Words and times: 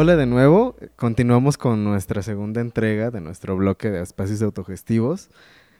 Hola 0.00 0.14
de 0.14 0.26
nuevo, 0.26 0.76
continuamos 0.94 1.58
con 1.58 1.82
nuestra 1.82 2.22
segunda 2.22 2.60
entrega 2.60 3.10
de 3.10 3.20
nuestro 3.20 3.56
bloque 3.56 3.90
de 3.90 4.00
espacios 4.00 4.40
autogestivos. 4.42 5.28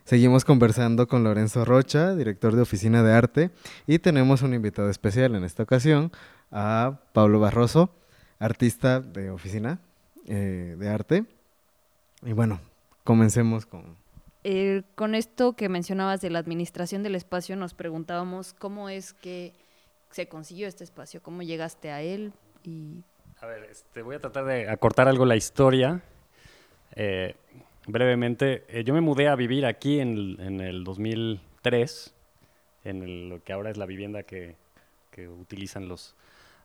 Seguimos 0.03 0.45
conversando 0.45 1.07
con 1.07 1.23
Lorenzo 1.23 1.65
Rocha, 1.65 2.17
director 2.17 2.57
de 2.57 2.63
Oficina 2.63 3.05
de 3.05 3.13
Arte, 3.13 3.51
y 3.87 4.01
tenemos 4.01 4.43
un 4.43 4.55
invitado 4.55 4.91
especial 4.91 5.37
en 5.37 5.45
esta 5.45 5.63
ocasión, 5.63 6.11
a 6.51 6.99
Pablo 7.13 7.39
Barroso, 7.39 7.91
artista 8.41 8.99
de 8.99 9.31
Oficina 9.31 9.79
eh, 10.27 10.75
de 10.77 10.89
Arte. 10.89 11.25
Y 12.23 12.33
bueno, 12.33 12.59
comencemos 13.05 13.67
con... 13.67 13.97
Eh, 14.43 14.83
con 14.97 15.15
esto 15.15 15.53
que 15.53 15.69
mencionabas 15.69 16.21
de 16.21 16.31
la 16.31 16.41
administración 16.41 17.05
del 17.05 17.15
espacio, 17.15 17.55
nos 17.55 17.73
preguntábamos 17.73 18.53
cómo 18.53 18.89
es 18.89 19.13
que 19.13 19.53
se 20.11 20.27
consiguió 20.27 20.67
este 20.67 20.83
espacio, 20.83 21.23
cómo 21.23 21.43
llegaste 21.43 21.93
a 21.93 22.03
él 22.03 22.33
y 22.65 23.05
a 23.41 23.47
ver, 23.47 23.69
este, 23.71 24.03
voy 24.03 24.17
a 24.17 24.19
tratar 24.19 24.45
de 24.47 24.69
acortar 24.69 25.09
algo 25.09 25.25
la 25.25 25.37
historia. 25.37 26.03
Eh, 26.97 27.35
brevemente, 27.87 28.65
eh, 28.69 28.83
yo 28.85 28.95
me 28.95 29.01
mudé 29.01 29.29
a 29.29 29.37
vivir 29.37 29.65
aquí 29.65 30.01
en, 30.01 30.61
el 30.61 30.83
2003, 30.83 32.15
en 32.85 33.29
lo 33.29 33.43
que 33.43 33.53
ahora 33.53 33.71
es 33.71 33.77
la 33.77 33.87
vivienda 33.87 34.23
que, 34.23 34.57
utilizan 35.41 35.89
los 35.89 36.15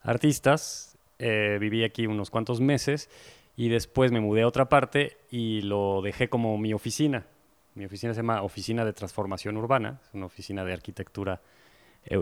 artistas. 0.03 0.95
Eh, 1.17 1.57
viví 1.59 1.83
aquí 1.83 2.05
unos 2.05 2.29
cuantos 2.29 2.61
meses 2.61 3.09
y 3.57 3.69
después 3.69 4.11
me 4.11 4.19
mudé 4.19 4.43
a 4.43 4.47
otra 4.47 4.69
parte 4.69 5.17
y 5.31 5.61
lo 5.61 6.03
dejé 6.03 6.29
como 6.29 6.55
mi 6.59 6.71
oficina. 6.71 7.25
Mi 7.73 7.85
oficina 7.85 8.13
se 8.13 8.19
llama 8.19 8.43
Oficina 8.43 8.85
de 8.85 8.93
Transformación 8.93 9.57
Urbana, 9.57 9.99
es 10.03 10.13
una 10.13 10.27
oficina 10.27 10.63
de 10.63 10.73
arquitectura 10.73 11.41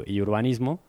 y 0.06 0.22
urbanismo. 0.22 0.80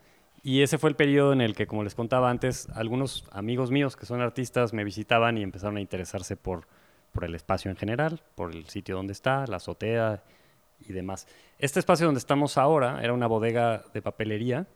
Y 0.43 0.63
ese 0.63 0.77
fue 0.77 0.91
el 0.91 0.97
periodo 0.97 1.33
en 1.33 1.41
el 1.41 1.55
que, 1.55 1.69
como 1.69 1.85
les 1.85 1.95
contaba 1.95 2.29
antes, 2.29 2.69
algunos 2.75 3.25
amigos 3.31 3.71
míos 3.71 3.97
que 3.97 4.07
son 4.07 4.21
artistas 4.21 4.73
me 4.73 4.83
visitaban 4.83 5.39
y 5.39 5.43
empezaron 5.43 5.77
a 5.77 5.81
interesarse 5.81 6.37
por, 6.37 6.67
por 7.13 7.25
el 7.25 7.35
espacio 7.35 7.71
en 7.71 7.77
general, 7.77 8.21
por 8.35 8.51
el 8.51 8.69
sitio 8.69 8.97
donde 8.97 9.13
está, 9.13 9.47
la 9.47 9.57
azotea 9.57 10.25
y 10.81 10.93
demás. 10.93 11.29
Este 11.59 11.79
espacio 11.79 12.07
donde 12.07 12.19
estamos 12.19 12.59
ahora 12.59 13.01
era 13.05 13.13
una 13.13 13.29
bodega 13.29 13.85
de 13.95 14.03
papelería 14.03 14.67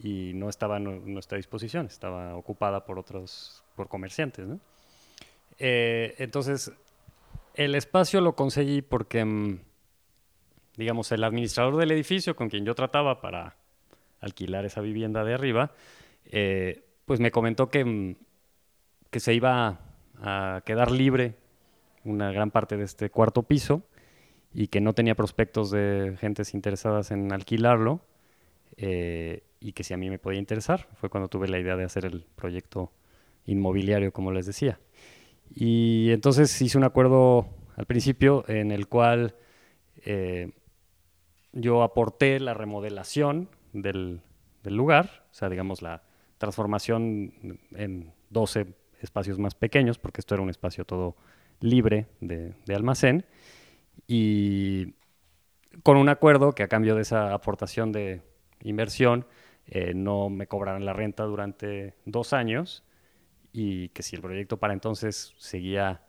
y 0.00 0.32
no 0.34 0.48
estaba 0.48 0.76
a 0.76 0.80
nuestra 0.80 1.36
disposición, 1.36 1.86
estaba 1.86 2.34
ocupada 2.34 2.84
por 2.84 2.98
otros, 2.98 3.62
por 3.76 3.88
comerciantes. 3.88 4.48
Eh, 5.58 6.16
entonces, 6.18 6.72
el 7.54 7.76
espacio 7.76 8.20
lo 8.20 8.34
conseguí 8.34 8.82
porque, 8.82 9.24
mm, 9.24 9.60
digamos, 10.76 11.12
el 11.12 11.22
administrador 11.22 11.76
del 11.76 11.92
edificio 11.92 12.34
con 12.34 12.48
quien 12.48 12.64
yo 12.64 12.74
trataba 12.74 13.20
para 13.20 13.56
alquilar 14.24 14.64
esa 14.64 14.80
vivienda 14.80 15.24
de 15.24 15.34
arriba, 15.34 15.72
eh, 16.26 16.84
pues 17.04 17.20
me 17.20 17.30
comentó 17.30 17.68
que, 17.68 17.84
mm, 17.84 18.16
que 19.10 19.20
se 19.20 19.34
iba 19.34 19.80
a 20.20 20.62
quedar 20.64 20.90
libre 20.90 21.34
una 22.04 22.32
gran 22.32 22.50
parte 22.50 22.76
de 22.76 22.84
este 22.84 23.10
cuarto 23.10 23.42
piso 23.42 23.82
y 24.52 24.68
que 24.68 24.80
no 24.80 24.92
tenía 24.92 25.14
prospectos 25.14 25.70
de 25.70 26.16
gentes 26.18 26.54
interesadas 26.54 27.10
en 27.10 27.32
alquilarlo 27.32 28.00
eh, 28.76 29.42
y 29.60 29.72
que 29.72 29.84
si 29.84 29.94
a 29.94 29.96
mí 29.96 30.10
me 30.10 30.18
podía 30.18 30.38
interesar. 30.38 30.88
Fue 30.94 31.08
cuando 31.08 31.28
tuve 31.28 31.48
la 31.48 31.58
idea 31.58 31.76
de 31.76 31.84
hacer 31.84 32.04
el 32.04 32.26
proyecto 32.36 32.92
inmobiliario, 33.46 34.12
como 34.12 34.32
les 34.32 34.46
decía. 34.46 34.78
Y 35.54 36.10
entonces 36.10 36.60
hice 36.62 36.78
un 36.78 36.84
acuerdo 36.84 37.48
al 37.76 37.86
principio 37.86 38.44
en 38.48 38.70
el 38.70 38.86
cual 38.86 39.34
eh, 40.04 40.52
yo 41.52 41.82
aporté 41.82 42.40
la 42.40 42.54
remodelación 42.54 43.48
del, 43.74 44.22
lugar, 44.64 45.26
o 45.30 45.34
sea, 45.34 45.50
digamos 45.50 45.82
la 45.82 46.02
transformación 46.38 47.58
en 47.72 48.12
12 48.30 48.66
espacios 49.00 49.38
más 49.38 49.54
pequeños, 49.54 49.98
porque 49.98 50.20
esto 50.20 50.34
era 50.34 50.42
un 50.42 50.48
espacio 50.48 50.84
todo 50.84 51.16
libre 51.60 52.06
de, 52.20 52.54
almacén, 52.74 53.26
y 54.06 54.94
con 55.82 55.96
un 55.96 56.08
acuerdo 56.08 56.52
que 56.52 56.62
a 56.62 56.68
cambio 56.68 56.94
de 56.94 57.02
esa 57.02 57.34
aportación 57.34 57.92
de 57.92 58.22
inversión 58.62 59.26
eh, 59.66 59.92
no 59.94 60.30
me 60.30 60.46
cobraran 60.46 60.84
la 60.84 60.92
renta 60.92 61.24
durante 61.24 61.94
dos 62.04 62.32
años 62.32 62.84
y 63.52 63.88
que 63.90 64.02
si 64.02 64.16
el 64.16 64.22
proyecto 64.22 64.58
para 64.58 64.72
entonces 64.72 65.34
seguía 65.38 66.02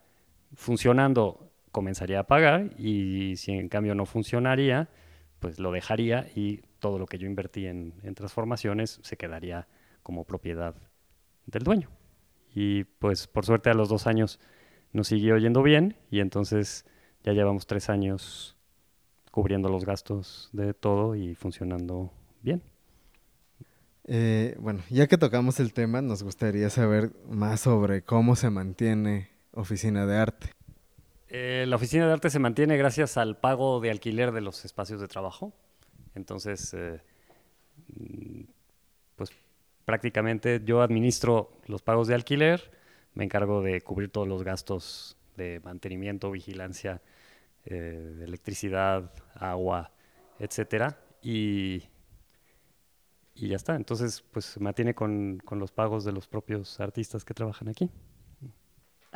funcionando 0.55 1.51
comenzaría 1.71 2.21
a 2.21 2.27
pagar 2.27 2.71
y 2.77 3.35
si 3.37 3.51
en 3.51 3.69
cambio 3.69 3.95
no 3.95 4.05
funcionaría 4.05 4.89
pues 5.45 5.59
lo 5.59 5.71
dejaría 5.71 6.25
y 6.33 6.61
todo 6.79 6.97
lo 6.97 7.05
que 7.05 7.19
yo 7.19 7.27
invertí 7.27 7.67
en, 7.67 7.93
transformaciones 8.15 8.99
se 9.03 9.15
quedaría 9.15 9.67
como 10.01 10.23
propiedad 10.23 10.73
del 11.45 11.61
dueño. 11.61 11.91
Y 12.55 12.85
pues 12.85 13.27
por 13.27 13.45
suerte 13.45 13.69
a 13.69 13.75
los 13.75 13.87
dos 13.87 14.07
años 14.07 14.39
nos 14.91 15.07
siguió 15.07 15.37
yendo 15.37 15.61
bien 15.61 15.97
y 16.09 16.19
entonces 16.19 16.83
ya 17.23 17.33
llevamos 17.33 17.67
tres 17.67 17.91
años 17.91 18.57
cubriendo 19.29 19.69
los 19.69 19.85
gastos 19.85 20.49
de 20.51 20.73
todo 20.73 21.15
y 21.15 21.35
funcionando 21.35 22.11
bien. 22.41 22.63
Eh, 24.05 24.55
bueno, 24.59 24.81
ya 24.89 25.05
que 25.05 25.19
tocamos 25.19 25.59
el 25.59 25.73
tema, 25.73 26.01
nos 26.01 26.23
gustaría 26.23 26.71
saber 26.71 27.11
más 27.29 27.59
sobre 27.59 28.01
cómo 28.01 28.35
se 28.35 28.49
mantiene 28.49 29.29
Oficina 29.51 30.07
de 30.07 30.17
Arte. 30.17 30.54
Eh, 31.37 31.65
la 31.67 31.75
Oficina 31.75 32.07
de 32.07 32.13
Arte 32.13 32.29
se 32.29 32.39
mantiene 32.39 32.77
gracias 32.77 33.17
al 33.17 33.37
pago 33.37 33.81
de 33.81 33.91
alquiler 33.91 34.31
de 34.31 34.39
los 34.39 34.63
espacios 34.63 35.01
de 35.01 35.09
trabajo. 35.09 35.51
Entonces, 36.13 36.73
eh, 36.73 37.01
pues 39.17 39.31
prácticamente 39.83 40.61
yo 40.63 40.81
administro 40.81 41.59
los 41.67 41.81
pagos 41.81 42.07
de 42.07 42.15
alquiler, 42.15 42.71
me 43.15 43.25
encargo 43.25 43.61
de 43.61 43.81
cubrir 43.81 44.11
todos 44.11 44.29
los 44.29 44.43
gastos 44.43 45.17
de 45.35 45.59
mantenimiento, 45.59 46.31
vigilancia, 46.31 47.01
eh, 47.65 48.21
electricidad, 48.23 49.11
agua, 49.33 49.91
etcétera, 50.39 51.01
y 51.21 51.83
ya 53.35 53.57
está. 53.57 53.75
Entonces, 53.75 54.23
pues 54.31 54.45
se 54.45 54.61
mantiene 54.61 54.95
con, 54.95 55.41
los 55.51 55.73
pagos 55.73 56.05
de 56.05 56.13
los 56.13 56.27
propios 56.27 56.79
artistas 56.79 57.25
que 57.25 57.33
trabajan 57.33 57.67
aquí. 57.67 57.89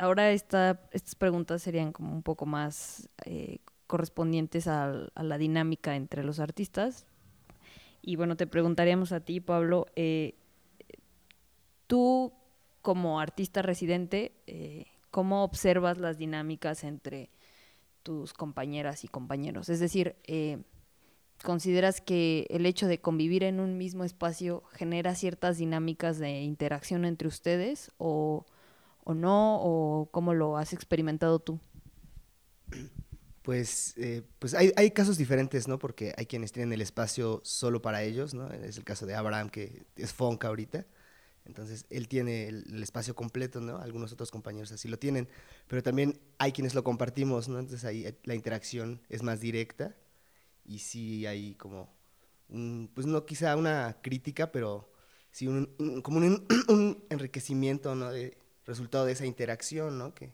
Ahora 0.00 0.30
estas 0.30 0.78
preguntas 1.18 1.60
serían 1.60 1.92
como 1.92 2.14
un 2.14 2.22
poco 2.22 2.46
más 2.46 3.10
eh, 3.26 3.58
correspondientes 3.86 4.66
a, 4.66 5.10
la 5.14 5.36
dinámica 5.36 5.94
entre 5.94 6.24
los 6.24 6.40
artistas. 6.40 7.04
Y 8.00 8.16
bueno, 8.16 8.34
te 8.34 8.46
preguntaríamos 8.46 9.12
a 9.12 9.20
ti, 9.20 9.40
Pablo, 9.40 9.88
eh, 9.96 10.36
tú 11.86 12.32
como 12.80 13.20
artista 13.20 13.60
residente, 13.60 14.32
eh, 14.46 14.86
¿cómo 15.10 15.44
observas 15.44 15.98
las 15.98 16.16
dinámicas 16.16 16.82
entre 16.82 17.28
tus 18.02 18.32
compañeras 18.32 19.04
y 19.04 19.08
compañeros? 19.08 19.68
Es 19.68 19.80
decir, 19.80 20.16
¿consideras 21.44 22.00
que 22.00 22.46
el 22.48 22.64
hecho 22.64 22.86
de 22.86 23.02
convivir 23.02 23.42
en 23.42 23.60
un 23.60 23.76
mismo 23.76 24.04
espacio 24.04 24.62
genera 24.72 25.14
ciertas 25.14 25.58
dinámicas 25.58 26.18
de 26.18 26.40
interacción 26.40 27.04
entre 27.04 27.28
ustedes 27.28 27.92
o, 27.98 28.46
o 29.10 29.14
no? 29.14 29.60
¿O 29.62 30.10
cómo 30.10 30.34
lo 30.34 30.56
has 30.56 30.72
experimentado 30.72 31.38
tú? 31.38 31.60
Pues, 33.42 33.94
eh, 33.96 34.22
pues 34.38 34.54
hay, 34.54 34.72
hay, 34.76 34.90
casos 34.90 35.16
diferentes, 35.16 35.66
¿no? 35.66 35.78
Porque 35.78 36.14
hay 36.16 36.26
quienes 36.26 36.52
tienen 36.52 36.72
el 36.72 36.80
espacio 36.80 37.40
solo 37.42 37.80
para 37.82 38.02
ellos, 38.02 38.34
¿no? 38.34 38.48
Es 38.52 38.76
el 38.76 38.84
caso 38.84 39.06
de 39.06 39.14
Abraham, 39.14 39.48
que 39.50 39.86
es 39.96 40.12
Fonca 40.12 40.48
ahorita. 40.48 40.86
Entonces, 41.46 41.86
él 41.90 42.06
tiene 42.06 42.48
el, 42.48 42.82
espacio 42.82 43.14
completo, 43.14 43.60
¿no? 43.60 43.78
Algunos 43.78 44.12
otros 44.12 44.30
compañeros 44.30 44.70
así 44.72 44.88
lo 44.88 44.98
tienen. 44.98 45.28
Pero 45.66 45.82
también 45.82 46.20
hay 46.38 46.52
quienes 46.52 46.74
lo 46.74 46.84
compartimos, 46.84 47.48
¿no? 47.48 47.58
Entonces, 47.58 47.84
ahí 47.84 48.06
eh, 48.06 48.18
la 48.24 48.34
interacción 48.34 49.00
es 49.08 49.22
más 49.22 49.40
directa 49.40 49.96
y 50.64 50.78
sí 50.78 51.26
hay 51.26 51.54
como, 51.54 51.92
un, 52.48 52.90
pues 52.94 53.06
no 53.06 53.24
quizá 53.26 53.56
una 53.56 53.96
crítica, 54.02 54.52
pero 54.52 54.92
sí 55.30 55.48
un, 55.48 56.02
como 56.02 56.18
un, 56.18 56.46
un, 56.68 57.04
enriquecimiento, 57.10 57.94
¿no? 57.94 58.12
De 58.12 58.38
resultado 58.66 59.06
de 59.06 59.12
esa 59.12 59.26
interacción, 59.26 59.98
¿no? 59.98 60.14
Que 60.14 60.32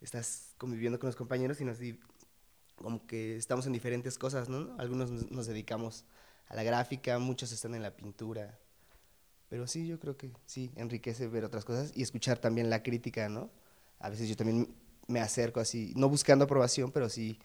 estás 0.00 0.54
conviviendo 0.58 0.98
con 0.98 1.08
los 1.08 1.16
compañeros 1.16 1.60
y 1.60 1.64
nos 1.64 1.78
como 2.76 3.06
que 3.06 3.36
estamos 3.36 3.66
en 3.66 3.72
diferentes 3.72 4.18
cosas, 4.18 4.48
¿no? 4.48 4.74
Algunos 4.78 5.10
nos 5.10 5.46
dedicamos 5.46 6.04
a 6.48 6.54
la 6.54 6.62
gráfica, 6.62 7.18
muchos 7.18 7.52
están 7.52 7.74
en 7.74 7.82
la 7.82 7.96
pintura. 7.96 8.58
Pero 9.48 9.66
sí, 9.66 9.86
yo 9.86 9.98
creo 9.98 10.16
que 10.16 10.30
sí, 10.46 10.70
enriquece 10.76 11.26
ver 11.26 11.44
otras 11.44 11.64
cosas 11.64 11.92
y 11.94 12.02
escuchar 12.02 12.38
también 12.38 12.70
la 12.70 12.82
crítica, 12.82 13.28
¿no? 13.28 13.50
A 13.98 14.10
veces 14.10 14.28
yo 14.28 14.36
también 14.36 14.74
me 15.06 15.20
acerco 15.20 15.60
así, 15.60 15.92
no 15.96 16.08
buscando 16.08 16.44
aprobación, 16.44 16.92
pero 16.92 17.08
sí, 17.08 17.38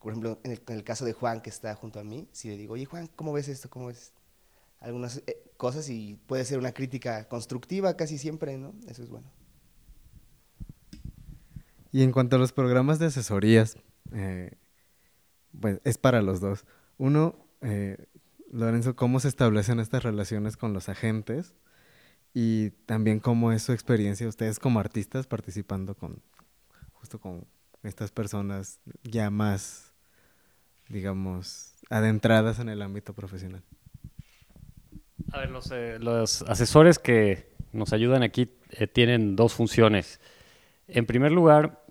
por 0.00 0.12
ejemplo, 0.12 0.40
en 0.44 0.60
el, 0.66 0.84
caso 0.84 1.04
de 1.04 1.12
Juan, 1.12 1.40
que 1.40 1.50
está 1.50 1.74
junto 1.74 2.00
a 2.00 2.04
mí, 2.04 2.28
si 2.32 2.48
le 2.48 2.56
digo, 2.56 2.74
oye 2.74 2.84
Juan, 2.84 3.06
¿cómo 3.16 3.32
ves 3.32 3.48
esto? 3.48 3.70
¿Cómo 3.70 3.86
ves 3.86 4.12
algunas 4.80 5.22
eh, 5.26 5.45
cosas? 5.56 5.88
Y 5.88 6.18
puede 6.26 6.44
ser 6.44 6.58
una 6.58 6.72
crítica 6.72 7.28
constructiva 7.28 7.96
casi 7.96 8.18
siempre, 8.18 8.58
¿no? 8.58 8.74
Eso 8.88 9.02
es 9.02 9.10
bueno. 9.10 9.30
Y 11.92 12.02
en 12.02 12.12
cuanto 12.12 12.36
a 12.36 12.38
los 12.38 12.52
programas 12.52 12.98
de 12.98 13.06
asesorías, 13.06 13.78
eh, 14.12 14.52
pues 15.58 15.80
es 15.84 15.98
para 15.98 16.22
los 16.22 16.40
dos. 16.40 16.64
Uno, 16.98 17.36
eh, 17.62 18.06
Lorenzo, 18.52 18.96
¿cómo 18.96 19.20
se 19.20 19.28
establecen 19.28 19.80
estas 19.80 20.02
relaciones 20.02 20.56
con 20.56 20.72
los 20.72 20.88
agentes? 20.88 21.54
y 22.38 22.72
también 22.84 23.18
cómo 23.18 23.50
es 23.50 23.62
su 23.62 23.72
experiencia 23.72 24.28
ustedes 24.28 24.58
como 24.58 24.78
artistas 24.78 25.26
participando 25.26 25.94
con 25.94 26.20
justo 26.92 27.18
con 27.18 27.46
estas 27.82 28.12
personas 28.12 28.78
ya 29.02 29.30
más, 29.30 29.94
digamos, 30.90 31.72
adentradas 31.88 32.58
en 32.58 32.68
el 32.68 32.82
ámbito 32.82 33.14
profesional. 33.14 33.62
A 35.36 35.40
ver, 35.40 35.50
los, 35.50 35.70
eh, 35.70 35.98
los 36.00 36.40
asesores 36.44 36.98
que 36.98 37.50
nos 37.70 37.92
ayudan 37.92 38.22
aquí 38.22 38.48
eh, 38.70 38.86
tienen 38.86 39.36
dos 39.36 39.52
funciones. 39.52 40.18
En 40.88 41.04
primer 41.04 41.30
lugar, 41.30 41.84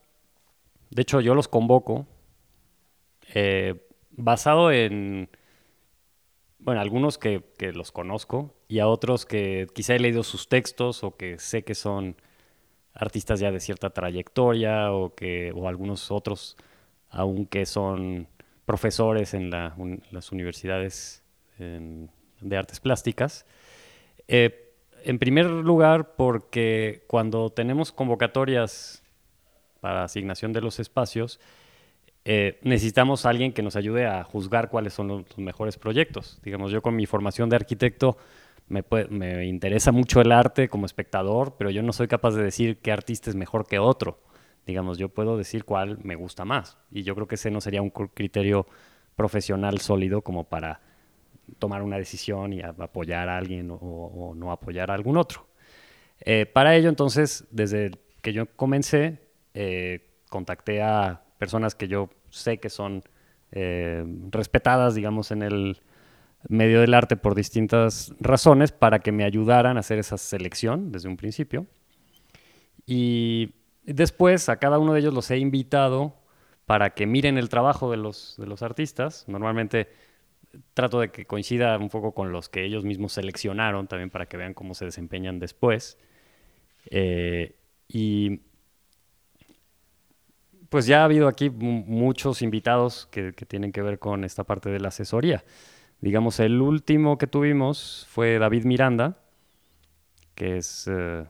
de 0.90 1.04
hecho 1.04 1.22
yo 1.22 1.36
los 1.36 1.48
convoco 1.48 2.08
eh, 3.36 3.88
basado 4.10 4.72
en, 4.72 5.30
bueno, 6.58 6.82
algunos 6.82 7.20
que, 7.20 7.44
los 7.72 7.92
conozco 7.92 8.56
y 8.68 8.80
a 8.80 8.88
otros 8.88 9.28
que 9.28 9.68
quizá 9.76 9.94
he 9.94 10.00
leído 10.00 10.24
sus 10.24 10.50
textos 10.50 11.04
o 11.04 11.16
que 11.16 11.38
sé 11.38 11.64
que 11.64 11.76
son 11.76 12.16
artistas 12.96 13.40
ya 13.40 13.52
de 13.52 13.60
cierta 13.60 13.92
trayectoria 13.92 14.92
o, 14.92 15.14
que, 15.14 15.52
o 15.56 15.68
algunos 15.68 16.10
otros 16.10 16.58
aunque 17.12 17.68
son 17.68 18.28
profesores 18.66 19.36
en 19.36 19.52
la, 19.52 19.78
las 20.10 20.32
universidades 20.32 21.22
en, 21.60 22.10
de 22.42 22.58
artes 22.58 22.80
plásticas. 22.80 23.46
Eh, 24.28 24.74
en 25.04 25.20
primer 25.20 25.46
lugar, 25.46 26.16
porque 26.16 27.04
cuando 27.08 27.52
tenemos 27.52 27.92
convocatorias 27.92 29.04
para 29.80 30.04
asignación 30.04 30.52
de 30.52 30.62
los 30.62 30.80
espacios, 30.80 31.40
eh, 32.28 32.58
necesitamos 32.64 33.28
alguien 33.28 33.54
que 33.54 33.62
nos 33.62 33.76
ayude 33.76 34.08
a 34.08 34.24
juzgar 34.24 34.70
cuáles 34.70 34.94
son 34.94 35.08
los, 35.08 35.38
mejores 35.38 35.78
proyectos. 35.78 36.40
Digamos, 36.44 36.72
yo 36.72 36.82
con 36.82 36.96
mi 36.96 37.06
formación 37.06 37.50
de 37.50 37.56
arquitecto 37.56 38.18
me, 38.68 38.84
me, 39.12 39.46
interesa 39.46 39.92
mucho 39.92 40.22
el 40.22 40.32
arte 40.32 40.68
como 40.68 40.88
espectador, 40.88 41.54
pero 41.56 41.70
yo 41.70 41.84
no 41.84 41.94
soy 41.94 42.08
capaz 42.08 42.32
de 42.32 42.44
decir 42.44 42.80
qué 42.80 42.92
artista 42.92 43.30
es 43.30 43.36
mejor 43.36 43.68
que 43.68 43.78
otro. 43.78 44.20
Digamos, 44.66 44.98
yo 44.98 45.10
puedo 45.10 45.38
decir 45.38 45.66
cuál 45.66 46.00
me 46.02 46.16
gusta 46.16 46.46
más. 46.46 46.80
Y 46.90 47.04
yo 47.04 47.14
creo 47.14 47.28
que 47.28 47.36
ese 47.36 47.52
no 47.52 47.62
sería 47.62 47.84
un 47.84 47.92
criterio 47.92 48.66
profesional 49.16 49.80
sólido 49.80 50.24
como 50.24 50.46
para 50.46 50.82
tomar 51.60 51.82
una 51.82 51.98
decisión 51.98 52.54
y 52.54 52.62
apoyar 52.62 53.30
a 53.30 53.38
alguien 53.38 53.70
o, 53.72 54.34
no 54.36 54.52
apoyar 54.52 54.92
a 54.92 54.94
algún 54.94 55.18
otro. 55.18 55.48
Eh, 56.22 56.46
para 56.46 56.76
ello, 56.76 56.90
entonces, 56.90 57.46
desde 57.52 57.92
que 58.22 58.34
yo 58.34 58.46
comencé, 58.56 59.20
eh, 59.54 60.08
contacté 60.30 60.82
a 60.82 61.24
personas 61.38 61.76
que 61.76 61.88
yo 61.88 62.10
sé 62.30 62.58
que 62.58 62.70
son 62.70 63.04
eh, 63.52 64.04
respetadas, 64.32 64.96
digamos, 64.96 65.32
en 65.32 65.42
el 65.42 65.82
medio 66.48 66.82
del 66.82 66.94
arte 66.94 67.18
por 67.18 67.36
distintas 67.36 68.14
razones 68.20 68.72
para 68.72 69.00
que 69.00 69.12
me 69.12 69.24
ayudaran 69.24 69.78
a 69.78 69.80
hacer 69.80 70.00
esa 70.00 70.18
selección 70.18 70.92
desde 70.92 71.10
un 71.10 71.18
principio. 71.18 71.66
Y 72.86 73.56
después 73.84 74.50
a 74.50 74.58
cada 74.58 74.78
uno 74.78 74.94
de 74.94 75.00
ellos 75.00 75.14
los 75.14 75.32
he 75.32 75.38
invitado 75.38 76.16
para 76.66 76.92
que 76.92 77.06
miren 77.06 77.38
el 77.38 77.50
trabajo 77.50 77.92
de 77.92 77.98
los, 77.98 78.36
de 78.38 78.48
los 78.48 78.62
artistas. 78.62 79.26
Normalmente 79.28 79.90
trato 80.74 81.00
de 81.00 81.12
que 81.12 81.26
coincida 81.26 81.78
un 81.78 81.90
poco 81.90 82.14
con 82.14 82.32
los 82.32 82.50
que 82.50 82.64
ellos 82.64 82.84
mismos 82.84 83.14
seleccionaron, 83.14 83.88
también 83.88 84.10
para 84.10 84.28
que 84.28 84.38
vean 84.38 84.54
cómo 84.54 84.74
se 84.74 84.86
desempeñan 84.86 85.40
después. 85.40 85.98
Eh, 86.90 87.56
y 87.88 88.42
pues 90.70 90.86
ya 90.86 91.02
ha 91.02 91.06
habido 91.06 91.28
aquí 91.28 91.50
muchos 91.50 92.42
invitados 92.42 93.08
que, 93.12 93.32
tienen 93.34 93.72
que 93.72 93.82
ver 93.82 94.00
con 94.00 94.24
esta 94.24 94.44
parte 94.44 94.70
de 94.70 94.80
la 94.80 94.90
asesoría. 94.90 95.44
Digamos, 96.02 96.40
el 96.40 96.62
último 96.62 97.18
que 97.18 97.28
tuvimos 97.28 98.06
fue 98.10 98.38
David 98.40 98.66
Miranda, 98.66 99.18
que 100.36 100.58
es, 100.58 100.88
eh, 100.92 101.26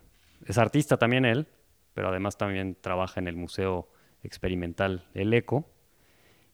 es 0.46 0.58
artista 0.58 0.98
también 0.98 1.26
él, 1.26 1.48
pero 1.94 2.10
además 2.10 2.38
también 2.38 2.76
trabaja 2.80 3.20
en 3.20 3.28
el 3.28 3.36
Museo 3.36 3.88
Experimental 4.24 5.06
El 5.14 5.34
Eco. 5.34 5.70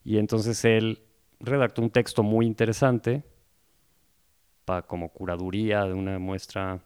Y 0.04 0.18
entonces 0.18 0.66
él 0.66 1.02
redactó 1.42 1.82
un 1.82 1.90
texto 1.90 2.24
muy 2.24 2.46
interesante 2.46 3.24
para 4.66 4.84
como 4.84 5.10
curaduría 5.10 5.86
de 5.86 5.94
una 5.94 6.20
muestra 6.20 6.80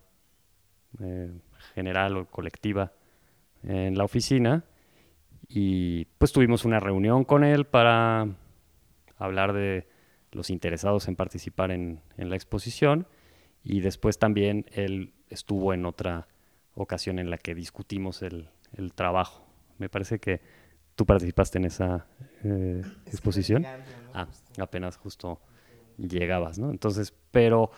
eh, 1.01 1.31
general 1.73 2.17
o 2.17 2.25
colectiva 2.25 2.91
en 3.63 3.97
la 3.97 4.03
oficina 4.03 4.63
y 5.47 6.05
pues 6.17 6.31
tuvimos 6.31 6.65
una 6.65 6.79
reunión 6.79 7.23
con 7.23 7.43
él 7.43 7.65
para 7.65 8.27
hablar 9.17 9.53
de 9.53 9.87
los 10.31 10.49
interesados 10.49 11.07
en 11.07 11.15
participar 11.15 11.71
en, 11.71 12.01
la 12.17 12.35
exposición 12.35 13.07
y 13.63 13.81
después 13.81 14.19
también 14.19 14.65
él 14.73 15.13
estuvo 15.29 15.73
en 15.73 15.85
otra 15.85 16.27
ocasión 16.75 17.19
en 17.19 17.29
la 17.29 17.37
que 17.37 17.55
discutimos 17.55 18.21
el, 18.21 18.49
trabajo. 18.93 19.45
Me 19.77 19.87
parece 19.87 20.19
que 20.19 20.41
tú 20.95 21.05
participaste 21.05 21.57
en 21.57 21.65
esa 21.65 22.07
eh, 22.45 22.81
exposición. 23.07 23.65
Ah, 24.13 24.27
apenas 24.59 24.97
justo 24.97 25.39
llegabas, 25.97 26.59
¿no? 26.59 26.69
Entonces, 26.69 27.13
pero 27.31 27.71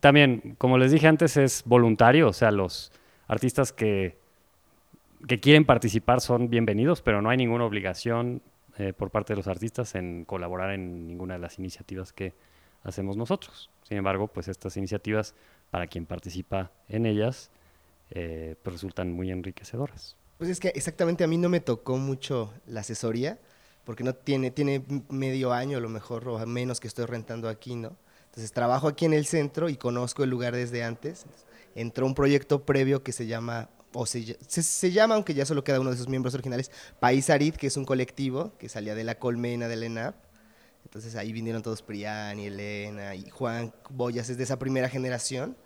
también, 0.00 0.56
como 0.58 0.78
les 0.78 0.90
dije 0.90 1.06
antes, 1.06 1.36
es 1.36 1.62
voluntario, 1.66 2.28
o 2.28 2.32
sea, 2.32 2.50
los 2.50 2.92
artistas 3.28 3.72
que, 3.72 4.16
que 5.28 5.38
quieren 5.38 5.64
participar 5.64 6.20
son 6.20 6.48
bienvenidos, 6.48 7.02
pero 7.02 7.20
no 7.20 7.30
hay 7.30 7.36
ninguna 7.36 7.64
obligación 7.64 8.40
eh, 8.78 8.94
por 8.94 9.10
parte 9.10 9.34
de 9.34 9.36
los 9.36 9.46
artistas 9.46 9.94
en 9.94 10.24
colaborar 10.24 10.72
en 10.72 11.06
ninguna 11.06 11.34
de 11.34 11.40
las 11.40 11.58
iniciativas 11.58 12.12
que 12.14 12.32
hacemos 12.82 13.16
nosotros. 13.16 13.68
Sin 13.82 13.98
embargo, 13.98 14.28
pues 14.28 14.48
estas 14.48 14.76
iniciativas, 14.78 15.34
para 15.70 15.86
quien 15.86 16.06
participa 16.06 16.70
en 16.88 17.04
ellas, 17.04 17.50
eh, 18.10 18.56
pues 18.62 18.74
resultan 18.74 19.12
muy 19.12 19.30
enriquecedoras. 19.30 20.16
Pues 20.38 20.48
es 20.48 20.58
que 20.58 20.68
exactamente 20.68 21.22
a 21.22 21.26
mí 21.26 21.36
no 21.36 21.50
me 21.50 21.60
tocó 21.60 21.98
mucho 21.98 22.54
la 22.66 22.80
asesoría, 22.80 23.38
porque 23.90 24.04
no 24.04 24.14
tiene, 24.14 24.52
tiene 24.52 24.84
medio 25.08 25.52
año 25.52 25.78
a 25.78 25.80
lo 25.80 25.88
mejor 25.88 26.28
o 26.28 26.46
menos 26.46 26.78
que 26.78 26.86
estoy 26.86 27.06
rentando 27.06 27.48
aquí, 27.48 27.74
¿no? 27.74 27.96
Entonces 28.26 28.52
trabajo 28.52 28.86
aquí 28.86 29.04
en 29.04 29.12
el 29.12 29.26
centro 29.26 29.68
y 29.68 29.76
conozco 29.76 30.22
el 30.22 30.30
lugar 30.30 30.54
desde 30.54 30.84
antes. 30.84 31.26
Entró 31.74 32.06
un 32.06 32.14
proyecto 32.14 32.64
previo 32.64 33.02
que 33.02 33.10
se 33.10 33.26
llama, 33.26 33.68
o 33.92 34.06
se, 34.06 34.38
se, 34.46 34.92
llama, 34.92 35.16
aunque 35.16 35.34
ya 35.34 35.44
solo 35.44 35.64
queda 35.64 35.80
uno 35.80 35.90
de 35.90 35.96
sus 35.96 36.06
miembros 36.06 36.34
originales, 36.34 36.70
País 37.00 37.30
Arid, 37.30 37.54
que 37.54 37.66
es 37.66 37.76
un 37.76 37.84
colectivo 37.84 38.52
que 38.58 38.68
salía 38.68 38.94
de 38.94 39.02
la 39.02 39.16
colmena 39.16 39.66
de 39.66 39.84
ENAP. 39.84 40.14
Entonces 40.84 41.16
ahí 41.16 41.32
vinieron 41.32 41.60
todos 41.60 41.82
Prián 41.82 42.38
y 42.38 42.46
Elena 42.46 43.16
y 43.16 43.28
Juan 43.28 43.74
Boyas, 43.88 44.30
es 44.30 44.38
de 44.38 44.44
esa 44.44 44.56
primera 44.56 44.88
generación. 44.88 45.56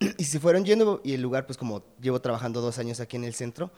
Y 0.18 0.24
se 0.24 0.38
fueron 0.38 0.66
yendo 0.66 1.00
y 1.02 1.14
el 1.14 1.22
lugar, 1.22 1.46
pues 1.46 1.56
como 1.56 1.82
llevo 1.98 2.20
trabajando 2.20 2.60
dos 2.60 2.78
años 2.78 3.00
aquí 3.00 3.16
en 3.16 3.24
el 3.24 3.32
centro, 3.32 3.70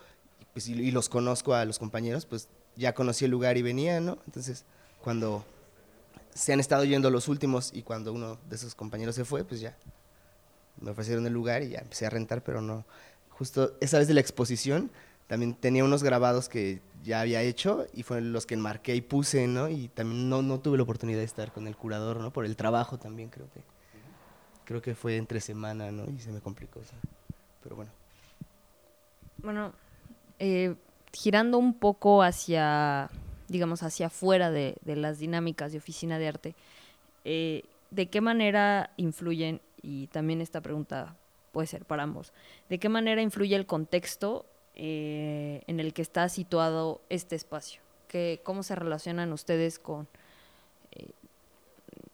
pues, 0.54 0.66
y 0.66 0.90
los 0.90 1.08
conozco 1.08 1.54
a 1.54 1.64
los 1.64 1.78
compañeros, 1.78 2.26
pues 2.26 2.48
ya 2.76 2.94
conocí 2.94 3.24
el 3.24 3.30
lugar 3.30 3.56
y 3.56 3.62
venía, 3.62 4.00
¿no? 4.00 4.18
Entonces, 4.26 4.64
cuando 5.02 5.44
se 6.34 6.52
han 6.52 6.60
estado 6.60 6.84
yendo 6.84 7.10
los 7.10 7.28
últimos 7.28 7.72
y 7.72 7.82
cuando 7.82 8.12
uno 8.12 8.38
de 8.48 8.56
esos 8.56 8.74
compañeros 8.74 9.14
se 9.14 9.24
fue, 9.24 9.44
pues 9.44 9.60
ya 9.60 9.76
me 10.80 10.90
ofrecieron 10.90 11.26
el 11.26 11.32
lugar 11.32 11.62
y 11.62 11.70
ya 11.70 11.78
empecé 11.78 12.06
a 12.06 12.10
rentar, 12.10 12.42
pero 12.42 12.60
no. 12.60 12.84
Justo 13.30 13.76
esa 13.80 13.98
vez 13.98 14.08
de 14.08 14.14
la 14.14 14.20
exposición 14.20 14.90
también 15.26 15.54
tenía 15.54 15.84
unos 15.84 16.02
grabados 16.02 16.48
que 16.48 16.80
ya 17.02 17.20
había 17.20 17.42
hecho 17.42 17.86
y 17.92 18.02
fueron 18.02 18.32
los 18.32 18.46
que 18.46 18.54
enmarqué 18.54 18.94
y 18.94 19.00
puse, 19.00 19.46
¿no? 19.46 19.68
Y 19.68 19.88
también 19.88 20.28
no, 20.28 20.42
no 20.42 20.60
tuve 20.60 20.76
la 20.76 20.82
oportunidad 20.82 21.18
de 21.18 21.24
estar 21.24 21.52
con 21.52 21.66
el 21.66 21.76
curador, 21.76 22.20
¿no? 22.20 22.32
Por 22.32 22.44
el 22.44 22.56
trabajo 22.56 22.98
también 22.98 23.28
creo 23.28 23.48
que. 23.52 23.60
Creo 24.64 24.82
que 24.82 24.96
fue 24.96 25.16
entre 25.16 25.40
semana, 25.40 25.92
¿no? 25.92 26.10
Y 26.10 26.18
se 26.18 26.32
me 26.32 26.40
complicó, 26.40 26.80
pero 27.62 27.76
bueno. 27.76 27.92
Bueno, 29.38 29.72
eh, 30.40 30.74
girando 31.16 31.58
un 31.58 31.74
poco 31.74 32.22
hacia, 32.22 33.10
digamos, 33.48 33.82
hacia 33.82 34.08
afuera 34.08 34.50
de, 34.50 34.76
las 34.84 35.18
dinámicas 35.18 35.72
de 35.72 35.78
oficina 35.78 36.18
de 36.18 36.28
arte, 36.28 36.54
eh, 37.24 37.64
¿de 37.90 38.08
qué 38.08 38.20
manera 38.20 38.90
influyen, 38.96 39.60
y 39.82 40.08
también 40.08 40.40
esta 40.40 40.60
pregunta 40.60 41.16
puede 41.52 41.66
ser 41.66 41.86
para 41.86 42.02
ambos, 42.02 42.32
¿de 42.68 42.78
qué 42.78 42.88
manera 42.88 43.22
influye 43.22 43.56
el 43.56 43.66
contexto 43.66 44.44
eh, 44.74 45.62
en 45.66 45.80
el 45.80 45.94
que 45.94 46.02
está 46.02 46.28
situado 46.28 47.00
este 47.08 47.34
espacio? 47.34 47.80
¿Qué, 48.08 48.40
¿Cómo 48.44 48.62
se 48.62 48.74
relacionan 48.74 49.32
ustedes 49.32 49.78
con 49.78 50.06
eh, 50.92 51.10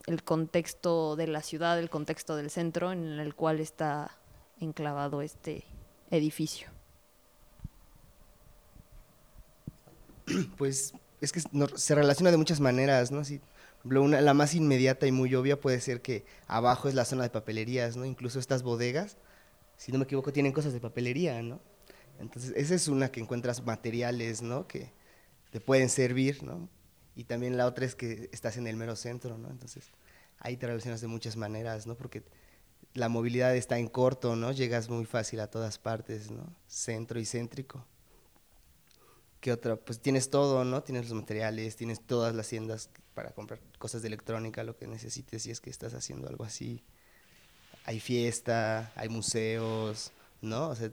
el 0.06 0.22
contexto 0.22 1.16
de 1.16 1.26
la 1.26 1.42
ciudad, 1.42 1.78
el 1.78 1.90
contexto 1.90 2.36
del 2.36 2.50
centro 2.50 2.92
en 2.92 3.18
el 3.18 3.34
cual 3.34 3.58
está 3.58 4.16
enclavado 4.60 5.22
este 5.22 5.64
edificio? 6.10 6.71
pues 10.56 10.94
es 11.20 11.32
que 11.32 11.40
se 11.76 11.94
relaciona 11.94 12.30
de 12.30 12.36
muchas 12.36 12.60
maneras, 12.60 13.10
¿no? 13.10 13.22
la 13.84 14.34
más 14.34 14.54
inmediata 14.54 15.06
y 15.06 15.12
muy 15.12 15.34
obvia 15.34 15.60
puede 15.60 15.80
ser 15.80 16.02
que 16.02 16.24
abajo 16.46 16.88
es 16.88 16.94
la 16.94 17.04
zona 17.04 17.24
de 17.24 17.30
papelerías, 17.30 17.96
¿no? 17.96 18.04
Incluso 18.04 18.38
estas 18.38 18.62
bodegas, 18.62 19.16
si 19.76 19.90
no 19.90 19.98
me 19.98 20.04
equivoco, 20.04 20.32
tienen 20.32 20.52
cosas 20.52 20.72
de 20.72 20.80
papelería, 20.80 21.42
¿no? 21.42 21.60
Entonces, 22.20 22.52
esa 22.56 22.74
es 22.74 22.88
una 22.88 23.10
que 23.10 23.20
encuentras 23.20 23.64
materiales, 23.64 24.42
¿no? 24.42 24.68
Que 24.68 24.92
te 25.50 25.60
pueden 25.60 25.88
servir, 25.88 26.42
¿no? 26.42 26.68
Y 27.16 27.24
también 27.24 27.56
la 27.56 27.66
otra 27.66 27.84
es 27.84 27.94
que 27.94 28.28
estás 28.32 28.56
en 28.56 28.66
el 28.66 28.76
mero 28.76 28.96
centro, 28.96 29.36
¿no? 29.38 29.50
Entonces, 29.50 29.90
ahí 30.38 30.56
te 30.56 30.66
relacionas 30.66 31.00
de 31.00 31.08
muchas 31.08 31.36
maneras, 31.36 31.86
¿no? 31.86 31.96
Porque 31.96 32.22
la 32.94 33.08
movilidad 33.08 33.56
está 33.56 33.78
en 33.78 33.88
corto, 33.88 34.36
¿no? 34.36 34.52
Llegas 34.52 34.88
muy 34.88 35.04
fácil 35.04 35.40
a 35.40 35.48
todas 35.48 35.78
partes, 35.78 36.30
¿no? 36.30 36.54
Centro 36.66 37.18
y 37.18 37.26
céntrico. 37.26 37.84
¿Qué 39.42 39.50
otra? 39.50 39.74
Pues 39.74 39.98
tienes 39.98 40.30
todo, 40.30 40.64
¿no? 40.64 40.84
Tienes 40.84 41.10
los 41.10 41.14
materiales, 41.14 41.74
tienes 41.74 42.00
todas 42.00 42.32
las 42.32 42.46
tiendas 42.46 42.90
para 43.12 43.32
comprar 43.32 43.58
cosas 43.80 44.00
de 44.00 44.06
electrónica, 44.06 44.62
lo 44.62 44.76
que 44.76 44.86
necesites 44.86 45.42
si 45.42 45.50
es 45.50 45.60
que 45.60 45.68
estás 45.68 45.94
haciendo 45.94 46.28
algo 46.28 46.44
así. 46.44 46.84
Hay 47.84 47.98
fiesta, 47.98 48.92
hay 48.94 49.08
museos, 49.08 50.12
¿no? 50.42 50.68
O 50.68 50.76
sea, 50.76 50.92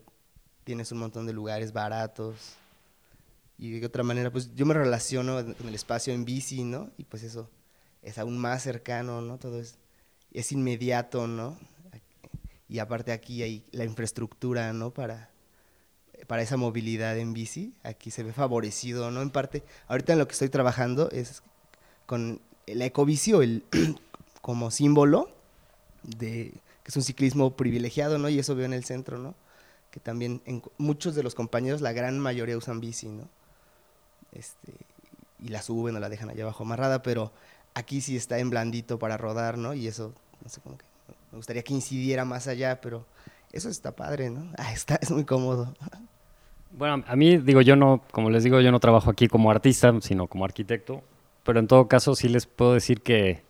tienes 0.64 0.92
un 0.92 0.98
montón 0.98 1.28
de 1.28 1.34
lugares 1.34 1.74
baratos. 1.74 2.56
Y 3.60 3.80
de 3.80 3.86
otra 3.86 4.02
manera, 4.02 4.32
pues 4.32 4.56
yo 4.56 4.66
me 4.66 4.74
relaciono 4.74 5.36
con 5.56 5.68
el 5.68 5.76
espacio 5.76 6.12
en 6.12 6.26
bici, 6.26 6.64
¿no? 6.64 6.90
Y 6.98 7.04
pues 7.04 7.22
eso 7.22 7.52
es 8.02 8.18
aún 8.18 8.40
más 8.40 8.64
cercano, 8.64 9.22
¿no? 9.22 9.38
Todo 9.38 9.60
es, 9.60 9.78
es 10.34 10.52
inmediato, 10.52 11.28
¿no? 11.28 11.56
Y 12.68 12.80
aparte 12.80 13.12
aquí 13.12 13.44
hay 13.44 13.64
la 13.72 13.86
infraestructura, 13.86 14.74
¿no? 14.74 14.92
Para, 14.92 15.30
para 16.28 16.42
esa 16.42 16.58
movilidad 16.58 17.18
en 17.18 17.34
bici, 17.34 17.74
aquí 17.84 18.12
se 18.12 18.24
ve 18.24 18.34
favorecido, 18.34 19.12
¿no? 19.12 19.22
En 19.22 19.30
parte, 19.30 19.64
ahorita 19.88 20.14
en 20.14 20.20
lo 20.20 20.28
que 20.28 20.34
estoy 20.34 20.50
trabajando 20.50 21.10
es 21.12 21.44
con 22.06 22.42
el 22.68 22.82
ecovicio, 22.82 23.42
el, 23.42 23.64
como 24.42 24.72
símbolo 24.72 25.30
de 26.04 26.54
que 26.84 26.90
es 26.90 26.96
un 26.96 27.04
ciclismo 27.04 27.56
privilegiado, 27.56 28.18
¿no? 28.18 28.30
Y 28.30 28.40
eso 28.40 28.56
veo 28.56 28.66
en 28.66 28.74
el 28.74 28.84
centro, 28.84 29.18
¿no? 29.18 29.36
Que 29.92 30.00
también 30.00 30.42
en, 30.46 30.62
muchos 30.78 31.16
de 31.16 31.24
los 31.24 31.36
compañeros, 31.36 31.82
la 31.82 31.94
gran 31.94 32.20
mayoría 32.20 32.58
usan 32.58 32.80
bici, 32.80 33.10
¿no? 33.10 33.28
Este, 34.32 34.74
y 35.40 35.50
la 35.50 35.62
suben 35.62 35.96
o 35.96 36.00
la 36.00 36.10
dejan 36.10 36.30
allá 36.30 36.44
abajo 36.44 36.64
amarrada, 36.64 37.02
pero 37.02 37.32
aquí 37.74 38.02
sí 38.02 38.16
está 38.16 38.40
en 38.40 38.50
blandito 38.50 39.00
para 39.00 39.18
rodar, 39.18 39.58
¿no? 39.58 39.74
Y 39.74 39.88
eso, 39.88 40.14
no 40.44 40.50
sé, 40.50 40.62
cómo 40.62 40.78
que 40.78 40.86
me 41.32 41.38
gustaría 41.38 41.64
que 41.64 41.74
incidiera 41.74 42.26
más 42.26 42.48
allá, 42.48 42.82
pero 42.82 43.06
eso 43.52 43.70
está 43.70 43.96
padre, 43.96 44.30
¿no? 44.30 44.52
Ah, 44.58 44.74
está, 44.74 44.96
es 45.02 45.12
muy 45.12 45.26
cómodo. 45.26 45.74
Bueno, 46.72 47.04
a 47.08 47.16
mí, 47.16 47.38
digo, 47.38 47.62
yo 47.62 47.76
no, 47.76 48.04
como 48.12 48.30
les 48.30 48.44
digo, 48.44 48.62
yo 48.62 48.72
no 48.72 48.80
trabajo 48.80 49.10
aquí 49.10 49.28
como 49.28 49.50
artista, 49.50 49.94
sino 50.02 50.28
como 50.28 50.46
arquitecto, 50.46 51.02
pero 51.44 51.60
en 51.60 51.68
todo 51.68 51.88
caso 51.88 52.16
sí 52.16 52.30
les 52.30 52.46
puedo 52.46 52.74
decir 52.74 53.02
que 53.02 53.42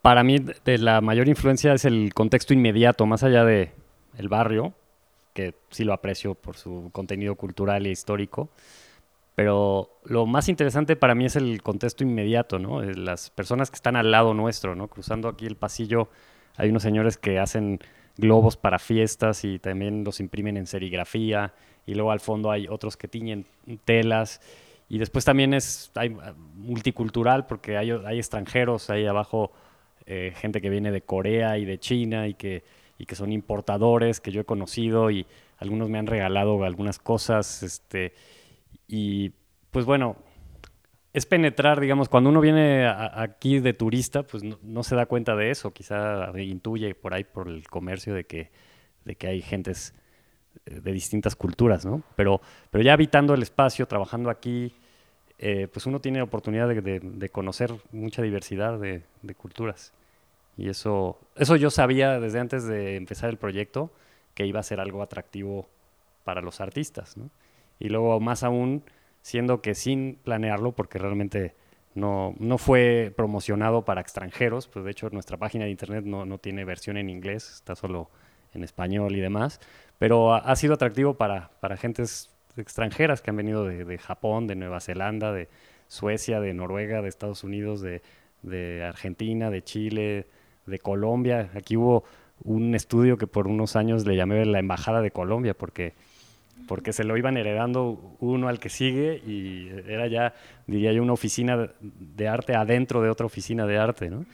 para 0.00 0.24
mí 0.24 0.38
de 0.38 0.78
la 0.78 1.00
mayor 1.00 1.28
influencia 1.28 1.74
es 1.74 1.84
el 1.84 2.14
contexto 2.14 2.54
inmediato, 2.54 3.04
más 3.04 3.22
allá 3.22 3.44
de 3.44 3.72
el 4.16 4.28
barrio, 4.28 4.72
que 5.34 5.54
sí 5.70 5.84
lo 5.84 5.92
aprecio 5.92 6.34
por 6.34 6.56
su 6.56 6.88
contenido 6.92 7.34
cultural 7.34 7.84
e 7.84 7.90
histórico, 7.90 8.48
pero 9.34 9.90
lo 10.04 10.26
más 10.26 10.48
interesante 10.48 10.96
para 10.96 11.14
mí 11.14 11.26
es 11.26 11.36
el 11.36 11.62
contexto 11.62 12.02
inmediato, 12.02 12.58
¿no? 12.58 12.82
Eh, 12.82 12.94
las 12.94 13.30
personas 13.30 13.70
que 13.70 13.76
están 13.76 13.94
al 13.94 14.10
lado 14.10 14.34
nuestro, 14.34 14.74
¿no? 14.74 14.88
Cruzando 14.88 15.28
aquí 15.28 15.46
el 15.46 15.56
pasillo 15.56 16.08
hay 16.58 16.68
unos 16.68 16.82
señores 16.82 17.16
que 17.16 17.38
hacen 17.38 17.78
globos 18.16 18.56
para 18.56 18.78
fiestas 18.78 19.44
y 19.44 19.58
también 19.58 20.04
los 20.04 20.20
imprimen 20.20 20.56
en 20.56 20.66
serigrafía 20.66 21.54
y 21.86 21.94
luego 21.94 22.10
al 22.10 22.20
fondo 22.20 22.50
hay 22.50 22.66
otros 22.68 22.96
que 22.96 23.08
tiñen 23.08 23.46
telas. 23.84 24.40
Y 24.88 24.98
después 24.98 25.24
también 25.24 25.54
es 25.54 25.90
hay 25.94 26.14
ah, 26.20 26.34
multicultural 26.54 27.46
porque 27.46 27.76
hay, 27.78 27.90
extranjeros 28.18 28.90
ahí 28.90 29.06
abajo 29.06 29.52
eh, 30.04 30.32
gente 30.36 30.60
que 30.60 30.68
viene 30.68 30.90
de 30.90 31.00
Corea 31.00 31.58
y 31.58 31.64
de 31.64 31.78
China 31.78 32.28
y 32.28 32.34
que 32.34 32.64
y 32.98 33.06
que 33.06 33.14
son 33.14 33.30
importadores 33.30 34.20
que 34.20 34.32
yo 34.32 34.40
he 34.40 34.44
conocido 34.44 35.12
y 35.12 35.24
algunos 35.58 35.88
me 35.88 35.98
han 35.98 36.08
regalado 36.08 36.64
algunas 36.64 36.98
cosas 36.98 37.62
este 37.62 38.12
y 38.88 39.30
pues 39.70 39.84
bueno, 39.84 40.16
es 41.12 41.26
penetrar, 41.26 41.80
digamos, 41.80 42.08
cuando 42.08 42.30
uno 42.30 42.40
viene 42.40 42.86
aquí 42.86 43.60
de 43.60 43.72
turista, 43.72 44.22
pues 44.22 44.42
no, 44.44 44.82
se 44.82 44.94
da 44.94 45.06
cuenta 45.06 45.34
de 45.36 45.50
eso, 45.50 45.72
quizá 45.72 46.30
intuye 46.38 46.94
por 46.94 47.14
ahí 47.14 47.24
por 47.24 47.48
el 47.48 47.66
comercio 47.68 48.14
de 48.14 48.24
que, 48.24 48.50
de 49.04 49.16
que 49.16 49.26
hay 49.26 49.42
gentes 49.42 49.94
eh, 50.66 50.80
de 50.80 50.92
distintas 50.92 51.34
culturas, 51.34 51.86
¿no? 51.86 52.02
Pero, 52.14 52.40
pero 52.70 52.84
ya 52.84 52.92
habitando 52.92 53.34
el 53.34 53.42
espacio, 53.42 53.86
trabajando 53.86 54.30
aquí, 54.30 54.74
eh, 55.38 55.68
pues 55.72 55.86
uno 55.86 56.00
tiene 56.00 56.20
oportunidad 56.20 56.68
de, 56.68 57.28
conocer 57.30 57.74
mucha 57.92 58.22
diversidad 58.22 58.78
de, 58.78 59.02
de, 59.22 59.34
culturas. 59.34 59.92
Y 60.56 60.68
eso, 60.68 61.18
eso 61.36 61.56
yo 61.56 61.70
sabía 61.70 62.20
desde 62.20 62.40
antes 62.40 62.64
de 62.66 62.96
empezar 62.96 63.30
el 63.30 63.36
proyecto 63.38 63.90
que 64.34 64.46
iba 64.46 64.60
a 64.60 64.64
ser 64.64 64.80
algo 64.80 65.02
atractivo 65.02 65.68
para 66.24 66.42
los 66.42 66.60
artistas, 66.60 67.16
¿no? 67.16 67.30
y 67.78 67.88
luego 67.88 68.18
más 68.20 68.42
aún 68.42 68.82
siendo 69.28 69.60
que 69.60 69.74
sin 69.74 70.18
planearlo, 70.24 70.72
porque 70.72 70.98
realmente 70.98 71.54
no, 71.94 72.34
no 72.38 72.56
fue 72.56 73.12
promocionado 73.14 73.84
para 73.84 74.00
extranjeros, 74.00 74.68
pues 74.68 74.86
de 74.86 74.90
hecho 74.90 75.10
nuestra 75.10 75.36
página 75.36 75.66
de 75.66 75.70
internet 75.70 76.06
no, 76.06 76.24
no 76.24 76.38
tiene 76.38 76.64
versión 76.64 76.96
en 76.96 77.10
inglés, 77.10 77.50
está 77.56 77.76
solo 77.76 78.08
en 78.54 78.64
español 78.64 79.14
y 79.14 79.20
demás, 79.20 79.60
pero 79.98 80.32
ha, 80.32 80.56
sido 80.56 80.72
atractivo 80.72 81.18
para, 81.18 81.50
para 81.60 81.76
gentes 81.76 82.34
extranjeras 82.56 83.20
que 83.20 83.28
han 83.28 83.36
venido 83.36 83.66
de, 83.66 83.84
de, 83.84 83.98
Japón, 83.98 84.46
de 84.46 84.56
Nueva 84.56 84.80
Zelanda, 84.80 85.30
de 85.30 85.50
Suecia, 85.88 86.40
de 86.40 86.54
Noruega, 86.54 87.02
de 87.02 87.10
Estados 87.10 87.44
Unidos, 87.44 87.82
de, 87.82 88.00
de 88.40 88.82
Argentina, 88.82 89.50
de 89.50 89.62
Chile, 89.62 90.26
de 90.64 90.78
Colombia. 90.78 91.50
Aquí 91.54 91.76
hubo 91.76 92.04
un 92.44 92.74
estudio 92.74 93.18
que 93.18 93.26
por 93.26 93.46
unos 93.46 93.76
años 93.76 94.06
le 94.06 94.16
llamé 94.16 94.46
la 94.46 94.58
Embajada 94.58 95.02
de 95.02 95.10
Colombia, 95.10 95.52
porque 95.52 95.92
porque 96.66 96.92
se 96.92 97.04
lo 97.04 97.16
iban 97.16 97.36
heredando 97.36 98.16
uno 98.20 98.48
al 98.48 98.58
que 98.58 98.68
sigue 98.68 99.22
y 99.26 99.68
era 99.86 100.06
ya, 100.06 100.34
diría 100.66 100.92
yo, 100.92 101.02
una 101.02 101.12
oficina 101.12 101.70
de 101.80 102.28
arte 102.28 102.54
adentro 102.54 103.02
de 103.02 103.10
otra 103.10 103.26
oficina 103.26 103.66
de 103.66 103.78
arte, 103.78 104.10
¿no? 104.10 104.26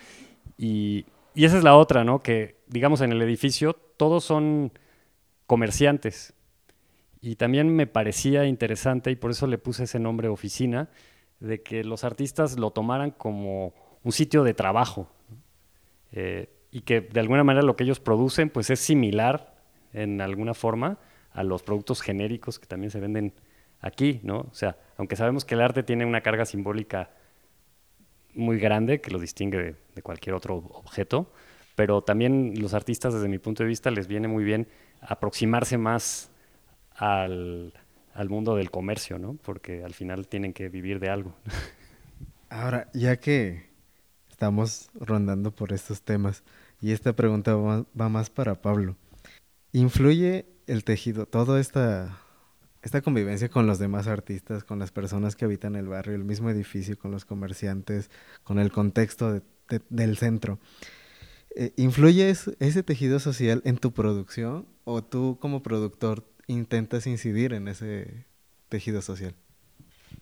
Y, 0.57 1.07
y 1.35 1.45
esa 1.45 1.59
es 1.59 1.65
la 1.65 1.77
otra, 1.77 2.05
¿no? 2.05 2.21
Que, 2.23 2.57
digamos, 2.67 3.01
en 3.01 3.13
el 3.13 3.23
edificio 3.23 3.75
todos 3.75 4.25
son 4.25 4.73
comerciantes. 5.47 6.35
Y 7.21 7.37
también 7.37 7.75
me 7.75 7.87
parecía 7.87 8.45
interesante, 8.47 9.11
y 9.11 9.17
por 9.17 9.31
eso 9.31 9.47
le 9.47 9.59
puse 9.59 9.85
ese 9.85 9.99
nombre 9.99 10.29
oficina, 10.29 10.91
de 11.41 11.63
que 11.63 11.85
los 11.85 12.05
artistas 12.05 12.59
lo 12.59 12.71
tomaran 12.71 13.11
como 13.11 13.75
un 14.03 14.13
sitio 14.13 14.45
de 14.45 14.55
trabajo. 14.55 15.09
Eh, 16.13 16.49
y 16.71 16.81
que 16.83 17.01
de 17.01 17.21
alguna 17.21 17.45
manera 17.45 17.65
lo 17.65 17.77
que 17.77 17.85
ellos 17.85 18.01
producen 18.01 18.51
pues 18.51 18.69
es 18.71 18.81
similar 18.81 19.55
en 19.93 20.21
alguna 20.21 20.55
forma 20.55 20.99
a 21.35 21.43
los 21.43 21.63
productos 21.63 22.01
genéricos 22.01 22.59
que 22.59 22.67
también 22.67 22.91
se 22.91 23.01
venden 23.01 23.35
aquí, 23.81 24.21
¿no? 24.23 24.39
O 24.51 24.55
sea, 24.55 24.79
aunque 24.97 25.17
sabemos 25.17 25.45
que 25.45 25.55
el 25.55 25.61
arte 25.61 25.83
tiene 25.83 26.07
una 26.07 26.23
carga 26.23 26.47
simbólica 26.47 27.11
muy 28.35 28.59
grande 28.59 29.01
que 29.01 29.11
lo 29.11 29.19
distingue 29.19 29.77
de, 29.95 30.03
cualquier 30.03 30.35
otro 30.35 30.57
objeto, 30.57 31.31
pero 31.75 32.03
también 32.03 32.55
los 32.61 32.73
artistas, 32.73 33.13
desde 33.13 33.29
mi 33.29 33.39
punto 33.39 33.63
de 33.63 33.69
vista, 33.69 33.91
les 33.91 34.07
viene 34.07 34.29
muy 34.29 34.45
bien 34.45 34.69
aproximarse 35.01 35.77
más 35.77 36.31
al, 36.95 37.75
al 38.15 38.29
mundo 38.29 38.57
del 38.57 38.71
comercio, 38.71 39.19
¿no? 39.19 39.37
Porque 39.43 39.85
al 39.85 39.93
final 39.93 40.29
tienen 40.29 40.53
que 40.53 40.69
vivir 40.69 41.01
de 41.01 41.11
algo. 41.11 41.35
Ahora, 42.49 42.89
ya 42.95 43.17
que 43.17 43.67
estamos 44.31 44.89
rondando 44.95 45.51
por 45.51 45.73
estos 45.73 46.03
temas, 46.03 46.45
y 46.81 46.93
esta 46.93 47.13
pregunta 47.13 47.57
va 47.57 48.09
más 48.09 48.31
para 48.31 48.55
Pablo, 48.55 48.97
¿influye 49.73 50.54
el 50.67 50.85
tejido, 50.85 51.27
toda 51.27 51.61
esta, 51.61 52.19
esta 52.83 53.03
convivencia 53.03 53.49
con 53.49 53.67
los 53.67 53.79
demás 53.79 54.07
artistas, 54.07 54.65
con 54.65 54.79
las 54.79 54.91
personas 54.91 55.37
que 55.37 55.45
habitan 55.45 55.77
el 55.77 55.89
barrio, 55.89 56.15
el 56.15 56.25
mismo 56.25 56.51
edificio, 56.51 56.99
con 56.99 57.11
los 57.11 57.25
comerciantes, 57.25 58.11
con 58.43 58.59
el 58.59 58.73
contexto 58.73 59.43
del 59.89 60.17
centro. 60.17 60.59
Eh, 61.57 61.73
¿Influye 61.77 62.31
ese 62.31 62.83
tejido 62.83 63.21
social 63.21 63.63
en 63.65 63.79
tu 63.79 63.93
producción 63.93 64.67
o 64.85 65.05
tú 65.05 65.39
como 65.41 65.63
productor 65.63 66.25
intentas 66.47 67.07
incidir 67.07 67.53
en 67.53 67.69
ese 67.69 68.27
tejido 68.69 69.03
social? 69.03 69.35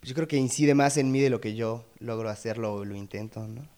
Yo 0.02 0.14
creo 0.14 0.28
que 0.28 0.36
incide 0.36 0.74
más 0.74 0.96
en 0.96 1.10
mí 1.10 1.20
de 1.20 1.30
lo 1.30 1.40
que 1.40 1.54
yo 1.54 1.86
logro 1.98 2.28
hacerlo 2.28 2.74
o 2.74 2.84
lo 2.84 2.96
intento, 2.96 3.46
¿no? 3.46 3.68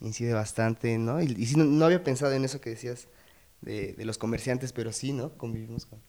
Incide 0.00 0.32
bastante, 0.32 0.96
¿no? 0.98 1.20
Y, 1.20 1.46
si 1.46 1.56
no, 1.56 1.84
había 1.84 2.04
pensado 2.04 2.32
en 2.32 2.44
eso 2.44 2.60
que 2.60 2.70
decías 2.70 3.08
de, 3.60 3.94
los 4.04 4.18
comerciantes, 4.18 4.72
pero 4.72 4.92
sí, 4.92 5.12
¿no? 5.12 5.36
Convivimos 5.36 5.86
con... 5.86 6.00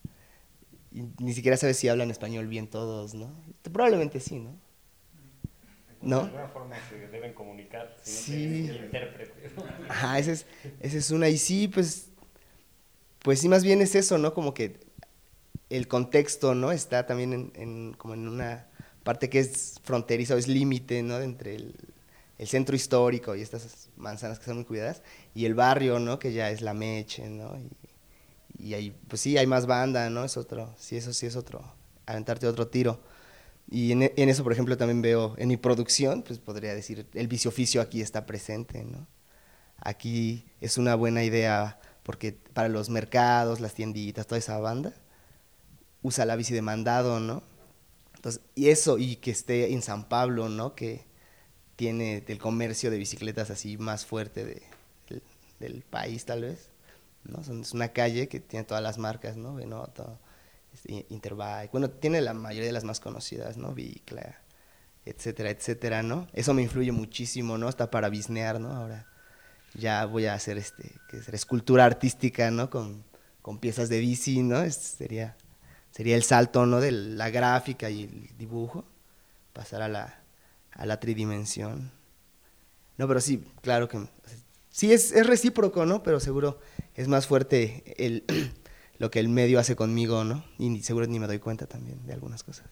Y 0.91 1.03
ni 1.20 1.34
siquiera 1.34 1.56
sabes 1.58 1.77
si 1.77 1.88
hablan 1.88 2.10
español 2.10 2.48
bien 2.48 2.68
todos, 2.68 3.13
¿no? 3.13 3.32
Probablemente 3.72 4.20
sí, 4.20 4.39
¿no? 4.39 4.58
¿No? 6.01 6.22
De 6.22 6.25
alguna 6.27 6.48
forma 6.48 6.75
se 6.89 7.08
deben 7.10 7.34
comunicar, 7.34 7.96
sí. 8.01 8.70
intérprete. 8.84 9.51
Ajá, 9.89 10.18
esa 10.18 10.32
es, 10.32 10.46
esa 10.79 10.98
es 10.98 11.12
una. 11.12 11.27
Y 11.27 11.38
sí, 11.38 11.68
pues, 11.68 12.10
pues 13.20 13.39
sí, 13.41 13.50
más 13.50 13.63
bien 13.63 13.82
es 13.82 13.96
eso, 13.96 14.18
¿no? 14.18 14.34
Como 14.34 14.53
que 14.53 14.79
el 15.70 15.88
contexto, 15.88 16.56
¿no? 16.56 16.72
Está 16.72 17.06
también 17.06 17.34
en, 17.34 17.51
en 17.56 17.94
como 17.94 18.13
en 18.13 18.27
una 18.29 18.70
parte 19.03 19.29
que 19.29 19.39
es 19.39 19.82
fronteriza 19.84 20.36
o 20.36 20.38
es 20.38 20.48
límite, 20.48 21.03
¿no? 21.03 21.20
Entre 21.20 21.56
el, 21.56 21.75
el 22.39 22.48
centro 22.48 22.75
histórico 22.75 23.36
y 23.36 23.41
estas 23.41 23.89
manzanas 23.98 24.39
que 24.39 24.46
son 24.46 24.55
muy 24.55 24.65
cuidadas, 24.65 25.03
y 25.36 25.46
el 25.46 25.53
barrio, 25.53 26.00
¿no? 26.00 26.17
Que 26.17 26.34
ya 26.34 26.50
es 26.50 26.62
la 26.62 26.74
meche, 26.74 27.29
¿no? 27.29 27.55
Y, 27.60 28.69
y 28.69 28.74
ahí, 28.74 28.96
pues 29.08 29.22
sí, 29.22 29.38
hay 29.38 29.46
más 29.46 29.67
banda, 29.67 30.10
¿no? 30.10 30.24
Es 30.24 30.38
otro, 30.38 30.74
sí, 30.77 30.98
eso 30.98 31.13
sí 31.13 31.27
es 31.27 31.36
otro, 31.36 31.62
aventarte 32.08 32.48
otro 32.48 32.67
tiro. 32.67 33.00
Y 33.69 33.91
en, 33.91 34.01
eso, 34.29 34.43
por 34.43 34.51
ejemplo, 34.51 34.77
también 34.77 35.01
veo, 35.01 35.36
en 35.38 35.48
mi 35.48 35.58
producción, 35.58 36.24
pues 36.24 36.39
podría 36.39 36.74
decir, 36.74 37.05
el 37.13 37.27
vicio 37.27 37.50
oficio 37.50 37.81
aquí 37.81 38.01
está 38.01 38.25
presente, 38.25 38.84
¿no? 38.84 39.05
aquí 39.81 40.46
es 40.60 40.77
una 40.77 40.96
buena 40.96 41.24
idea 41.24 41.79
porque 42.03 42.34
para 42.53 42.69
los 42.69 42.89
mercados, 42.89 43.60
las 43.60 43.74
tienditas, 43.74 44.25
toda 44.25 44.39
esa 44.39 44.58
banda, 44.58 44.93
usa 46.01 46.25
la 46.25 46.36
bici 46.36 46.53
de 46.53 46.62
mandado, 46.62 47.19
¿no? 47.19 47.43
Entonces, 48.15 48.41
y 48.55 48.69
eso, 48.69 48.98
y 48.98 49.17
que 49.17 49.31
esté 49.31 49.72
en 49.74 49.81
San 49.81 50.10
Pablo, 50.10 50.50
¿no? 50.50 50.74
Que 50.74 51.05
tiene 51.79 52.25
el 52.27 52.39
comercio 52.39 52.91
de 52.91 52.98
bicicletas 52.98 53.50
así 53.51 53.77
más 53.77 54.05
fuerte 54.05 54.43
de, 54.43 54.62
del, 55.62 55.81
país, 55.81 56.25
tal 56.25 56.41
vez, 56.41 56.67
¿no? 57.24 57.39
Es 57.39 57.71
una 57.71 57.88
calle 57.93 58.27
que 58.27 58.41
tiene 58.41 58.65
todas 58.65 58.83
las 58.83 58.98
marcas, 58.98 59.38
¿no? 59.38 59.55
Benoto, 59.55 60.19
este, 60.74 61.05
Interbike, 61.07 61.71
bueno, 61.71 61.89
tiene 61.89 62.19
la 62.19 62.33
mayoría 62.33 62.67
de 62.67 62.74
las 62.74 62.83
más 62.83 63.00
conocidas, 63.00 63.55
¿no? 63.55 63.74
Bicla, 63.74 64.41
etcétera, 65.05 65.51
etcétera, 65.51 66.03
¿no? 66.03 66.27
Eso 66.33 66.53
me 66.53 66.63
influye 66.63 66.91
muchísimo, 66.91 67.57
¿no? 67.57 67.69
Hasta 67.69 67.89
para 67.89 68.09
bisnear, 68.09 68.59
¿no? 68.59 68.74
Ahora 68.74 69.07
ya 69.74 70.03
voy 70.03 70.25
a 70.25 70.33
hacer 70.33 70.57
este, 70.57 70.91
que 71.09 71.19
es 71.19 71.29
escultura 71.29 71.86
artística, 71.86 72.51
¿no? 72.51 72.69
Con, 72.69 73.05
con 73.41 73.57
piezas 73.57 73.88
de 73.88 74.00
bici, 74.00 74.43
¿no? 74.43 74.69
Sería, 74.69 75.38
sería 75.91 76.17
el 76.17 76.24
salto, 76.24 76.65
¿no? 76.65 76.81
De 76.81 76.91
la 76.91 77.29
gráfica 77.29 77.89
y 77.89 78.03
el 78.03 78.38
dibujo, 78.38 78.83
pasar 79.53 79.81
a 79.81 79.88
la, 79.88 80.19
a 80.71 80.85
la 80.85 80.99
tridimensión. 80.99 81.91
No, 82.97 83.07
pero 83.07 83.21
sí, 83.21 83.43
claro 83.61 83.88
que 83.88 84.07
sí 84.69 84.93
es, 84.93 85.11
es 85.11 85.25
recíproco, 85.25 85.85
¿no? 85.85 86.03
Pero 86.03 86.19
seguro 86.19 86.59
es 86.95 87.07
más 87.07 87.27
fuerte 87.27 87.83
el, 87.97 88.23
lo 88.97 89.11
que 89.11 89.19
el 89.19 89.29
medio 89.29 89.59
hace 89.59 89.75
conmigo, 89.75 90.23
¿no? 90.23 90.43
Y 90.57 90.81
seguro 90.81 91.07
ni 91.07 91.19
me 91.19 91.27
doy 91.27 91.39
cuenta 91.39 91.65
también 91.65 92.05
de 92.05 92.13
algunas 92.13 92.43
cosas. 92.43 92.67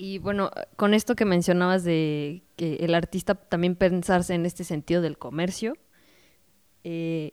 Y 0.00 0.18
bueno, 0.18 0.50
con 0.76 0.94
esto 0.94 1.16
que 1.16 1.24
mencionabas 1.24 1.82
de 1.82 2.44
que 2.54 2.76
el 2.76 2.94
artista 2.94 3.34
también 3.34 3.74
pensarse 3.74 4.32
en 4.32 4.46
este 4.46 4.62
sentido 4.62 5.02
del 5.02 5.18
comercio, 5.18 5.76
eh, 6.84 7.32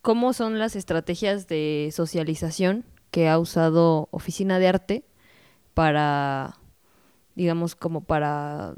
¿cómo 0.00 0.32
son 0.32 0.58
las 0.58 0.74
estrategias 0.74 1.48
de 1.48 1.90
socialización 1.92 2.86
que 3.10 3.28
ha 3.28 3.38
usado 3.38 4.08
Oficina 4.10 4.58
de 4.58 4.68
Arte 4.68 5.04
para, 5.74 6.58
digamos, 7.34 7.74
como 7.74 8.02
para 8.02 8.74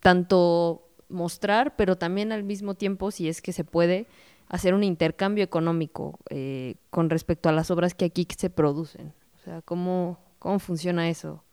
tanto 0.00 0.88
mostrar, 1.08 1.76
pero 1.76 1.96
también 1.96 2.32
al 2.32 2.42
mismo 2.42 2.74
tiempo, 2.74 3.10
si 3.10 3.28
es 3.28 3.42
que 3.42 3.52
se 3.52 3.64
puede, 3.64 4.06
hacer 4.48 4.74
un 4.74 4.84
intercambio 4.84 5.44
económico 5.44 6.18
eh, 6.28 6.76
con 6.90 7.10
respecto 7.10 7.48
a 7.48 7.52
las 7.52 7.70
obras 7.70 7.94
que 7.94 8.04
aquí 8.04 8.26
se 8.36 8.50
producen? 8.50 9.14
O 9.36 9.38
sea, 9.44 9.62
¿cómo, 9.62 10.18
¿Cómo 10.42 10.58
funciona 10.58 11.08
eso? 11.08 11.44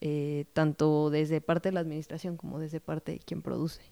Eh, 0.00 0.44
tanto 0.52 1.10
desde 1.10 1.40
parte 1.40 1.70
de 1.70 1.72
la 1.72 1.80
administración 1.80 2.36
como 2.36 2.60
desde 2.60 2.78
parte 2.78 3.10
de 3.10 3.18
quien 3.18 3.42
produce. 3.42 3.82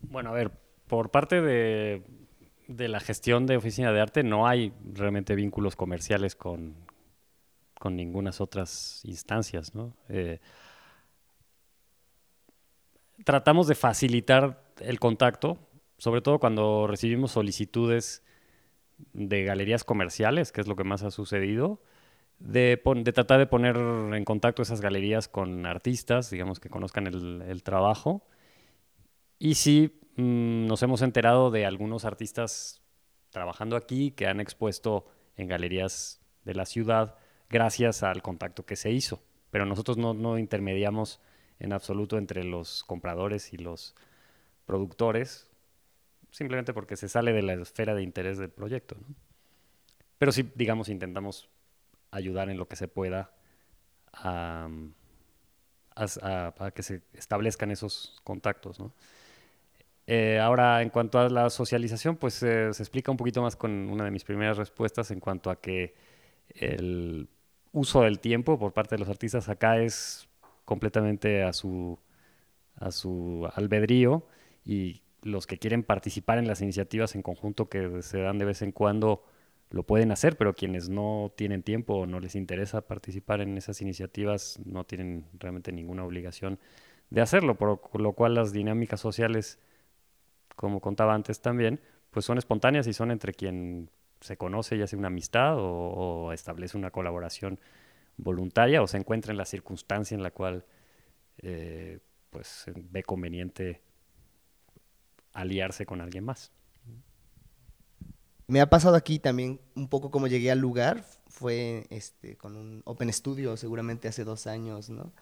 Bueno, 0.00 0.30
a 0.30 0.32
ver, 0.32 0.50
por 0.88 1.10
parte 1.10 1.40
de, 1.40 2.02
la 2.68 3.00
gestión 3.00 3.46
de 3.46 3.56
oficina 3.56 3.92
de 3.92 4.00
arte 4.00 4.22
no 4.22 4.46
hay 4.46 4.72
realmente 4.92 5.34
vínculos 5.34 5.76
comerciales 5.76 6.36
con, 6.36 6.74
con 7.78 7.96
ninguna 7.96 8.30
otras 8.38 9.00
instancias, 9.04 9.74
¿no? 9.74 9.94
Eh, 10.08 10.40
tratamos 13.24 13.66
de 13.66 13.74
facilitar 13.74 14.62
el 14.80 14.98
contacto, 14.98 15.58
sobre 15.98 16.20
todo 16.20 16.38
cuando 16.38 16.86
recibimos 16.86 17.32
solicitudes 17.32 18.22
de 19.12 19.44
galerías 19.44 19.84
comerciales, 19.84 20.52
que 20.52 20.60
es 20.60 20.66
lo 20.66 20.76
que 20.76 20.84
más 20.84 21.02
ha 21.02 21.10
sucedido, 21.10 21.80
de, 22.38 22.80
tratar 23.14 23.38
de 23.38 23.46
poner 23.46 23.76
en 23.76 24.24
contacto 24.24 24.62
esas 24.62 24.80
galerías 24.80 25.28
con 25.28 25.66
artistas, 25.66 26.30
digamos, 26.30 26.60
que 26.60 26.68
conozcan 26.68 27.06
el, 27.06 27.62
trabajo. 27.62 28.26
Y 29.38 29.54
sí, 29.54 30.00
mm, 30.16 30.66
nos 30.66 30.82
hemos 30.82 31.02
enterado 31.02 31.50
de 31.50 31.66
algunos 31.66 32.04
artistas 32.04 32.82
trabajando 33.30 33.76
aquí 33.76 34.10
que 34.12 34.26
han 34.26 34.40
expuesto 34.40 35.06
en 35.36 35.48
galerías 35.48 36.20
de 36.44 36.54
la 36.54 36.66
ciudad 36.66 37.16
gracias 37.48 38.02
al 38.02 38.22
contacto 38.22 38.64
que 38.64 38.76
se 38.76 38.90
hizo. 38.90 39.22
Pero 39.50 39.66
nosotros 39.66 39.98
no, 39.98 40.14
no 40.14 40.38
intermediamos 40.38 41.20
en 41.58 41.72
absoluto 41.72 42.18
entre 42.18 42.44
los 42.44 42.84
compradores 42.84 43.52
y 43.52 43.58
los 43.58 43.94
productores, 44.66 45.50
simplemente 46.30 46.72
porque 46.72 46.96
se 46.96 47.08
sale 47.08 47.32
de 47.32 47.42
la 47.42 47.54
esfera 47.54 47.94
de 47.94 48.02
interés 48.02 48.38
del 48.38 48.50
proyecto. 48.50 48.96
Pero 50.18 50.32
sí, 50.32 50.50
digamos, 50.54 50.88
intentamos 50.88 51.50
ayudar 52.10 52.48
en 52.48 52.56
lo 52.56 52.68
que 52.68 52.76
se 52.76 52.88
pueda 52.88 53.34
a, 54.12 54.68
que 56.74 56.82
se 56.82 57.02
establezcan 57.12 57.70
esos 57.70 58.20
contactos. 58.24 58.78
Eh, 60.14 60.38
ahora, 60.38 60.82
en 60.82 60.90
cuanto 60.90 61.18
a 61.18 61.30
la 61.30 61.48
socialización, 61.48 62.16
pues 62.16 62.42
eh, 62.42 62.74
se 62.74 62.82
explica 62.82 63.10
un 63.10 63.16
poquito 63.16 63.40
más 63.40 63.56
con 63.56 63.70
una 63.88 64.04
de 64.04 64.10
mis 64.10 64.24
primeras 64.24 64.58
respuestas 64.58 65.10
en 65.10 65.20
cuanto 65.20 65.48
a 65.50 65.58
que 65.58 65.94
el 66.50 67.30
uso 67.72 68.02
del 68.02 68.20
tiempo 68.20 68.58
por 68.58 68.74
parte 68.74 68.96
de 68.96 68.98
los 68.98 69.08
artistas 69.08 69.48
acá 69.48 69.78
es 69.78 70.28
completamente 70.66 71.42
a 71.42 71.54
su, 71.54 71.98
a 72.76 72.90
su 72.92 73.48
albedrío 73.54 74.26
y 74.66 75.02
los 75.22 75.46
que 75.46 75.58
quieren 75.58 75.82
participar 75.82 76.36
en 76.38 76.46
las 76.46 76.60
iniciativas 76.60 77.14
en 77.14 77.22
conjunto 77.22 77.70
que 77.70 78.02
se 78.02 78.20
dan 78.20 78.38
de 78.38 78.44
vez 78.44 78.60
en 78.60 78.72
cuando 78.72 79.24
lo 79.70 79.84
pueden 79.84 80.12
hacer, 80.12 80.36
pero 80.36 80.54
quienes 80.54 80.90
no 80.90 81.32
tienen 81.36 81.62
tiempo 81.62 81.94
o 81.94 82.06
no 82.06 82.20
les 82.20 82.34
interesa 82.34 82.82
participar 82.82 83.40
en 83.40 83.56
esas 83.56 83.80
iniciativas 83.80 84.60
no 84.66 84.84
tienen 84.84 85.24
realmente 85.38 85.72
ninguna 85.72 86.04
obligación 86.04 86.58
de 87.08 87.22
hacerlo, 87.22 87.56
por 87.56 88.00
lo 88.00 88.12
cual 88.12 88.34
las 88.34 88.52
dinámicas 88.52 89.00
sociales, 89.00 89.58
como 90.62 90.80
contaba 90.80 91.12
antes 91.12 91.40
también, 91.40 91.80
pues 92.12 92.24
son 92.24 92.38
espontáneas 92.38 92.86
y 92.86 92.92
son 92.92 93.10
entre 93.10 93.34
quien 93.34 93.90
se 94.20 94.36
conoce 94.36 94.76
y 94.76 94.82
hace 94.82 94.94
una 94.96 95.08
amistad 95.08 95.56
o, 95.58 96.32
establece 96.32 96.78
una 96.78 96.92
colaboración 96.92 97.58
voluntaria 98.16 98.80
o 98.80 98.86
se 98.86 98.96
encuentra 98.96 99.32
en 99.32 99.38
la 99.38 99.44
circunstancia 99.44 100.14
en 100.14 100.22
la 100.22 100.30
cual 100.30 100.64
eh, 101.38 101.98
pues 102.30 102.66
ve 102.76 103.02
conveniente 103.02 103.82
aliarse 105.32 105.84
con 105.84 106.00
alguien 106.00 106.26
más. 106.26 106.52
Me 108.46 108.60
ha 108.60 108.70
pasado 108.70 108.94
aquí 108.94 109.18
también 109.18 109.60
un 109.74 109.88
poco 109.88 110.12
como 110.12 110.28
llegué 110.28 110.52
al 110.52 110.60
lugar, 110.60 111.04
fue 111.26 111.88
este, 111.90 112.36
con 112.36 112.54
un 112.54 112.82
Open 112.84 113.12
Studio 113.12 113.56
seguramente 113.56 114.06
hace 114.06 114.22
dos 114.22 114.46
años, 114.46 114.90
¿no? 114.90 115.12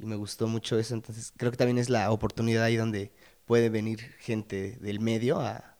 Y 0.00 0.06
me 0.06 0.16
gustó 0.16 0.48
mucho 0.48 0.76
eso, 0.76 0.94
entonces 0.94 1.32
creo 1.36 1.52
que 1.52 1.56
también 1.56 1.78
es 1.78 1.88
la 1.88 2.10
oportunidad 2.10 2.64
ahí 2.64 2.74
donde 2.74 3.12
puede 3.52 3.68
venir 3.68 4.00
gente 4.18 4.78
del 4.80 4.98
medio 4.98 5.38
a, 5.38 5.76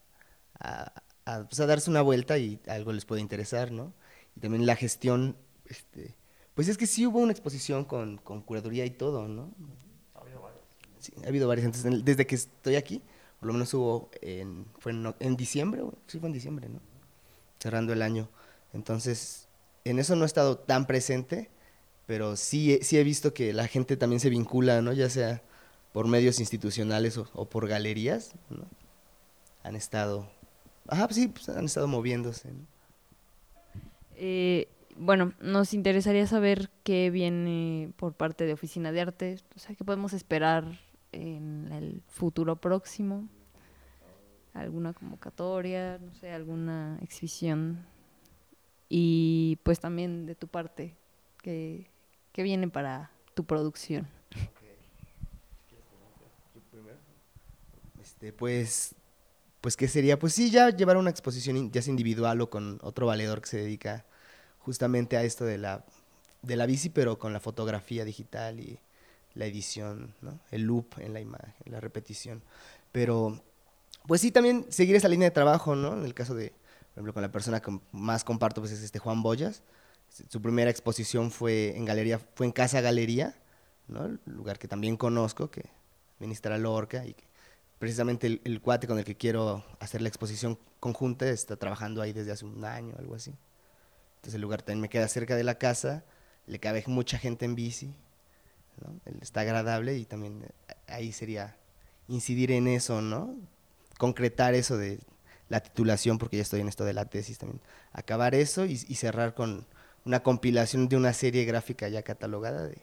a, 0.61 0.93
pues, 1.25 1.57
darse 1.57 1.89
una 1.89 2.03
vuelta 2.03 2.37
y 2.37 2.61
algo 2.67 2.93
les 2.93 3.07
puede 3.07 3.23
interesar, 3.23 3.73
¿no? 3.73 3.95
Y 4.37 4.41
también 4.41 4.67
la 4.67 4.77
gestión, 4.77 5.39
este, 5.65 6.15
pues 6.55 6.69
es 6.69 6.77
que 6.77 6.87
sí 6.87 7.07
hubo 7.07 7.21
una 7.21 7.33
exposición 7.33 7.87
con, 7.87 8.19
con 8.19 8.43
curaduría 8.43 8.85
y 8.85 8.91
todo, 8.91 9.27
¿no? 9.27 9.55
Ha 10.15 10.21
habido 10.21 10.43
varias. 10.43 10.61
Sí, 10.99 11.15
ha 11.25 11.29
habido 11.29 11.49
varias. 11.49 11.65
Entonces, 11.65 12.05
desde 12.05 12.27
que 12.27 12.35
estoy 12.35 12.77
aquí, 12.77 13.01
por 13.41 13.47
lo 13.47 13.55
menos 13.55 13.73
hubo 13.73 14.11
en, 14.21 14.67
fue 14.79 14.93
en, 14.93 15.37
diciembre, 15.37 15.83
sí 16.09 16.19
fue 16.19 16.27
en 16.27 16.35
diciembre, 16.35 16.69
¿no? 16.69 16.79
Cerrando 17.59 17.95
el 17.95 18.03
año. 18.03 18.29
Entonces, 18.75 19.49
en 19.87 19.99
eso 19.99 20.15
no 20.15 20.25
he 20.25 20.27
estado 20.27 20.59
tan 20.59 20.87
presente, 20.87 21.49
pero 22.05 22.37
sí, 22.37 22.81
sí 22.83 22.99
he 22.99 23.03
visto 23.03 23.33
que 23.33 23.55
la 23.55 23.67
gente 23.67 23.97
también 23.97 24.21
se 24.21 24.29
vincula, 24.29 24.83
¿no? 24.83 24.93
Ya 24.93 25.09
sea 25.09 25.43
por 25.93 26.09
medios 26.09 26.41
institucionales 26.41 27.19
o, 27.19 27.45
por 27.47 27.69
galerías. 27.69 28.35
Han 29.63 29.77
estado, 29.77 30.29
ajá, 30.89 31.07
pues 31.07 31.17
sí, 31.17 31.29
pues 31.29 31.49
han 31.49 31.67
estado 31.67 31.87
moviéndose, 31.87 32.51
eh, 34.25 34.69
bueno, 34.97 35.33
nos 35.41 35.75
interesaría 35.75 36.27
saber 36.27 36.71
qué 36.85 37.11
viene 37.11 37.93
por 37.97 38.13
parte 38.15 38.45
de 38.45 38.53
Oficina 38.53 38.93
de 38.93 39.01
Arte, 39.01 39.39
o 39.57 39.59
sea, 39.59 39.75
qué 39.75 39.85
podemos 39.85 40.13
esperar 40.13 40.79
en 41.13 41.73
el 41.73 42.03
futuro 42.09 42.57
próximo? 42.57 43.29
¿Alguna 44.55 44.93
convocatoria, 44.93 45.99
no 45.99 46.15
sé, 46.15 46.31
alguna 46.31 46.99
exhibición? 47.01 47.87
Y 48.89 49.59
pues 49.63 49.81
también 49.81 50.27
de 50.27 50.35
tu 50.35 50.47
parte, 50.47 50.95
¿qué, 51.43 51.91
qué 52.33 52.43
viene 52.43 52.69
para 52.69 53.11
tu 53.35 53.45
producción? 53.45 54.07
Este, 58.23 58.33
pues, 58.33 58.95
pues, 59.61 59.77
¿qué 59.77 59.89
sería? 59.89 60.17
Pues 60.17 60.33
sí, 60.33 60.49
ya 60.53 60.71
llevar 60.71 60.97
una 60.97 61.11
exposición 61.11 61.73
ya 61.73 61.83
sea 61.83 61.91
individual 61.91 62.41
o 62.41 62.51
con 62.51 62.79
otro 62.83 63.07
valedor 63.07 63.41
que 63.41 63.49
se 63.49 63.57
dedica 63.57 64.05
justamente 64.61 65.17
a 65.17 65.25
esto 65.25 65.45
de 65.45 65.59
la, 65.59 65.85
de 66.43 66.55
la 66.55 66.67
bici, 66.67 66.89
pero 66.89 67.19
con 67.19 67.33
la 67.33 67.41
fotografía 67.41 68.05
digital 68.05 68.61
y, 68.61 68.79
la 69.35 69.47
edición, 69.47 70.15
¿no? 70.21 70.39
el 70.51 70.63
loop 70.63 70.99
en 70.99 71.15
la 71.15 71.21
imagen, 71.21 71.55
la 71.65 71.81
repetición. 71.81 72.45
Pero, 72.93 73.43
pues 74.07 74.21
sí, 74.21 74.31
también 74.31 74.67
seguir 74.69 74.95
esa 74.95 75.09
línea 75.09 75.29
de 75.29 75.35
trabajo, 75.35 75.75
¿no? 75.75 75.95
En 75.95 76.05
el 76.05 76.15
caso 76.15 76.35
de, 76.35 76.51
por 76.51 76.93
ejemplo, 76.93 77.15
con 77.15 77.23
la 77.23 77.33
persona 77.33 77.61
que 77.61 77.77
más 77.91 78.23
comparto, 78.23 78.61
pues 78.61 78.73
es 78.73 78.83
este 78.83 79.01
Juan 79.01 79.23
Boyas. 79.23 79.63
Su 80.29 80.41
primera 80.41 80.71
exposición 80.71 81.33
fue 81.33 81.77
en 81.77 81.87
galería, 81.87 82.21
fue 82.37 82.47
en 82.47 82.53
Casa 82.53 82.83
Galería, 82.83 83.35
¿no? 83.89 84.05
El 84.05 84.21
lugar 84.27 84.59
que 84.61 84.69
también 84.69 84.97
conozco, 84.97 85.51
que 85.51 85.65
ministra 86.21 86.59
Lorca 86.59 87.05
y 87.07 87.15
que 87.15 87.32
precisamente 87.83 88.29
el, 88.29 88.41
el, 88.45 88.61
cuate 88.61 88.87
con 88.87 88.97
el 89.01 89.05
que 89.05 89.17
quiero 89.17 89.65
hacer 89.81 90.03
la 90.03 90.09
exposición 90.09 90.57
conjunta 90.79 91.29
está 91.29 91.57
trabajando 91.57 92.01
ahí 92.01 92.13
desde 92.13 92.31
hace 92.31 92.45
un 92.45 92.65
año, 92.65 92.95
algo 92.97 93.17
así. 93.17 93.35
Entonces 94.15 94.35
el 94.37 94.41
lugar 94.41 94.63
también 94.63 94.83
me 94.83 94.89
queda 94.89 95.09
cerca 95.09 95.35
de 95.35 95.43
la 95.43 95.57
casa, 95.57 96.05
le 96.47 96.61
cabe 96.61 96.85
mucha 96.87 97.19
gente 97.19 97.45
en 97.45 97.57
bici, 97.57 97.93
¿no? 98.81 99.01
está 99.21 99.41
agradable 99.41 99.99
y 99.99 100.05
también 100.05 100.45
eh, 100.45 100.75
ahí 100.87 101.11
sería 101.11 101.57
incidir 102.07 102.53
en 102.53 102.69
eso, 102.69 103.03
¿no? 103.03 103.35
Concretar 103.99 104.55
eso 104.55 104.77
de 104.77 105.01
la 105.49 105.59
titulación, 105.59 106.19
porque 106.19 106.37
ya 106.37 106.43
estoy 106.43 106.61
en 106.61 106.69
esto 106.69 106.85
de 106.85 106.93
la 106.93 107.07
tesis 107.07 107.39
también. 107.39 107.61
Acabar 107.93 108.37
eso 108.37 108.65
y, 108.65 108.75
y 108.75 108.95
cerrar 108.95 109.35
con 109.35 109.67
una 110.05 110.23
compilación 110.23 110.89
de 110.89 110.97
una 110.97 111.13
serie 111.15 111.45
gráfica 111.45 111.89
ya 111.89 112.03
catalogada 112.03 112.63
de, 112.65 112.79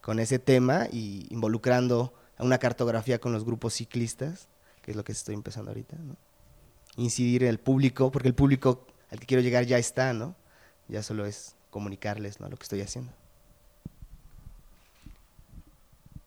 con 0.00 0.20
ese 0.20 0.38
tema 0.38 0.86
y 0.92 1.26
involucrando 1.30 2.14
una 2.44 2.58
cartografía 2.58 3.18
con 3.18 3.32
los 3.32 3.44
grupos 3.44 3.74
ciclistas, 3.74 4.48
que 4.82 4.92
es 4.92 4.96
lo 4.96 5.04
que 5.04 5.12
estoy 5.12 5.34
empezando 5.34 5.70
ahorita. 5.70 5.96
Incidir 6.96 7.44
en 7.44 7.50
el 7.50 7.58
público, 7.58 8.10
porque 8.10 8.28
el 8.28 8.34
público 8.34 8.86
al 9.10 9.20
que 9.20 9.26
quiero 9.26 9.42
llegar 9.42 9.64
ya 9.64 9.78
está, 9.78 10.12
¿no? 10.12 10.36
Ya 10.88 11.02
solo 11.02 11.26
es 11.26 11.56
comunicarles 11.70 12.40
lo 12.40 12.48
que 12.56 12.62
estoy 12.62 12.80
haciendo. 12.80 13.12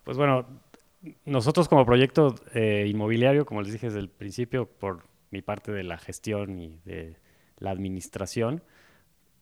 Pues 0.04 0.17
bueno, 0.17 0.45
nosotros 1.26 1.67
como 1.67 1.86
proyecto 1.86 2.36
eh, 2.54 2.86
inmobiliario, 2.88 3.45
como 3.45 3.62
les 3.62 3.74
dije 3.74 3.88
desde 3.88 4.00
el 4.00 4.10
principio, 4.10 4.67
por 4.67 5.04
mi 5.30 5.41
parte 5.41 5.71
de 5.71 5.84
la 5.84 5.97
gestión 5.97 6.60
y 6.60 6.80
de 6.86 7.17
la 7.58 7.71
administración, 7.71 8.63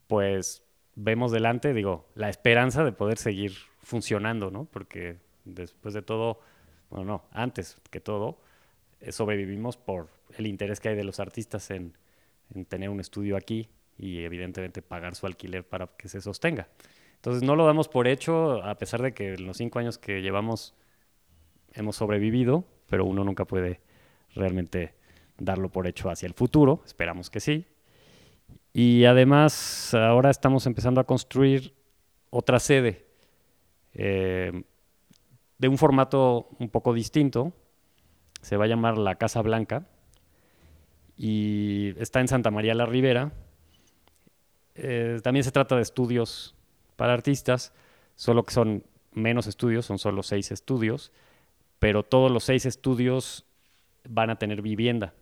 pues 0.07 0.63
vemos 0.95 1.31
delante, 1.31 1.73
digo, 1.73 2.07
la 2.15 2.29
esperanza 2.29 2.83
de 2.83 2.91
poder 2.91 3.17
seguir 3.17 3.53
funcionando, 3.81 4.51
¿no? 4.51 4.65
Porque 4.65 5.17
después 5.45 5.93
de 5.93 6.01
todo, 6.01 6.39
bueno, 6.89 7.05
no, 7.05 7.23
antes 7.31 7.77
que 7.89 7.99
todo, 7.99 8.39
eh, 8.99 9.11
sobrevivimos 9.11 9.77
por 9.77 10.09
el 10.37 10.47
interés 10.47 10.79
que 10.79 10.89
hay 10.89 10.95
de 10.95 11.03
los 11.03 11.19
artistas 11.19 11.71
en, 11.71 11.93
en, 12.53 12.65
tener 12.65 12.89
un 12.89 12.99
estudio 12.99 13.37
aquí 13.37 13.69
y 13.97 14.23
evidentemente 14.23 14.81
pagar 14.81 15.15
su 15.15 15.25
alquiler 15.25 15.67
para 15.67 15.87
que 15.87 16.07
se 16.07 16.21
sostenga. 16.21 16.67
Entonces 17.15 17.43
no 17.43 17.55
lo 17.55 17.65
damos 17.65 17.87
por 17.89 18.07
hecho, 18.07 18.63
a 18.63 18.75
pesar 18.75 19.01
de 19.01 19.13
que 19.13 19.33
en 19.33 19.45
los 19.45 19.57
cinco 19.57 19.79
años 19.79 19.97
que 19.97 20.21
llevamos 20.21 20.73
hemos 21.73 21.95
sobrevivido, 21.95 22.65
pero 22.87 23.05
uno 23.05 23.23
nunca 23.23 23.45
puede 23.45 23.81
realmente 24.35 24.93
darlo 25.37 25.69
por 25.69 25.87
hecho 25.87 26.09
hacia 26.09 26.27
el 26.27 26.33
futuro, 26.33 26.81
esperamos 26.85 27.29
que 27.29 27.39
sí. 27.39 27.65
Y 28.73 29.05
además 29.05 29.93
ahora 29.93 30.29
estamos 30.29 30.65
empezando 30.65 31.01
a 31.01 31.05
construir 31.05 31.73
otra 32.29 32.59
sede 32.59 33.05
eh, 33.93 34.63
de 35.59 35.67
un 35.67 35.77
formato 35.77 36.49
un 36.57 36.69
poco 36.69 36.93
distinto. 36.93 37.53
Se 38.41 38.57
va 38.57 38.65
a 38.65 38.67
llamar 38.67 38.97
la 38.97 39.15
Casa 39.15 39.41
Blanca 39.41 39.85
y 41.15 41.93
está 41.99 42.21
en 42.21 42.29
Santa 42.29 42.49
María 42.49 42.73
la 42.73 42.85
Ribera. 42.85 43.33
Eh, 44.75 45.19
también 45.21 45.43
se 45.43 45.51
trata 45.51 45.75
de 45.75 45.81
estudios 45.81 46.55
para 46.95 47.13
artistas, 47.13 47.73
solo 48.15 48.43
que 48.43 48.53
son 48.53 48.83
menos 49.11 49.45
estudios, 49.45 49.85
son 49.85 49.99
solo 49.99 50.23
seis 50.23 50.51
estudios, 50.51 51.11
pero 51.79 52.03
todos 52.03 52.31
los 52.31 52.45
seis 52.45 52.65
estudios 52.65 53.45
van 54.07 54.29
a 54.29 54.37
tener 54.37 54.61
vivienda. 54.61 55.13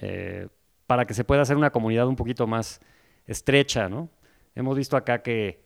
Eh, 0.00 0.48
para 0.86 1.06
que 1.06 1.14
se 1.14 1.24
pueda 1.24 1.42
hacer 1.42 1.56
una 1.56 1.70
comunidad 1.70 2.06
un 2.06 2.16
poquito 2.16 2.46
más 2.46 2.80
estrecha, 3.26 3.88
¿no? 3.88 4.08
Hemos 4.54 4.76
visto 4.76 4.96
acá 4.96 5.22
que, 5.22 5.64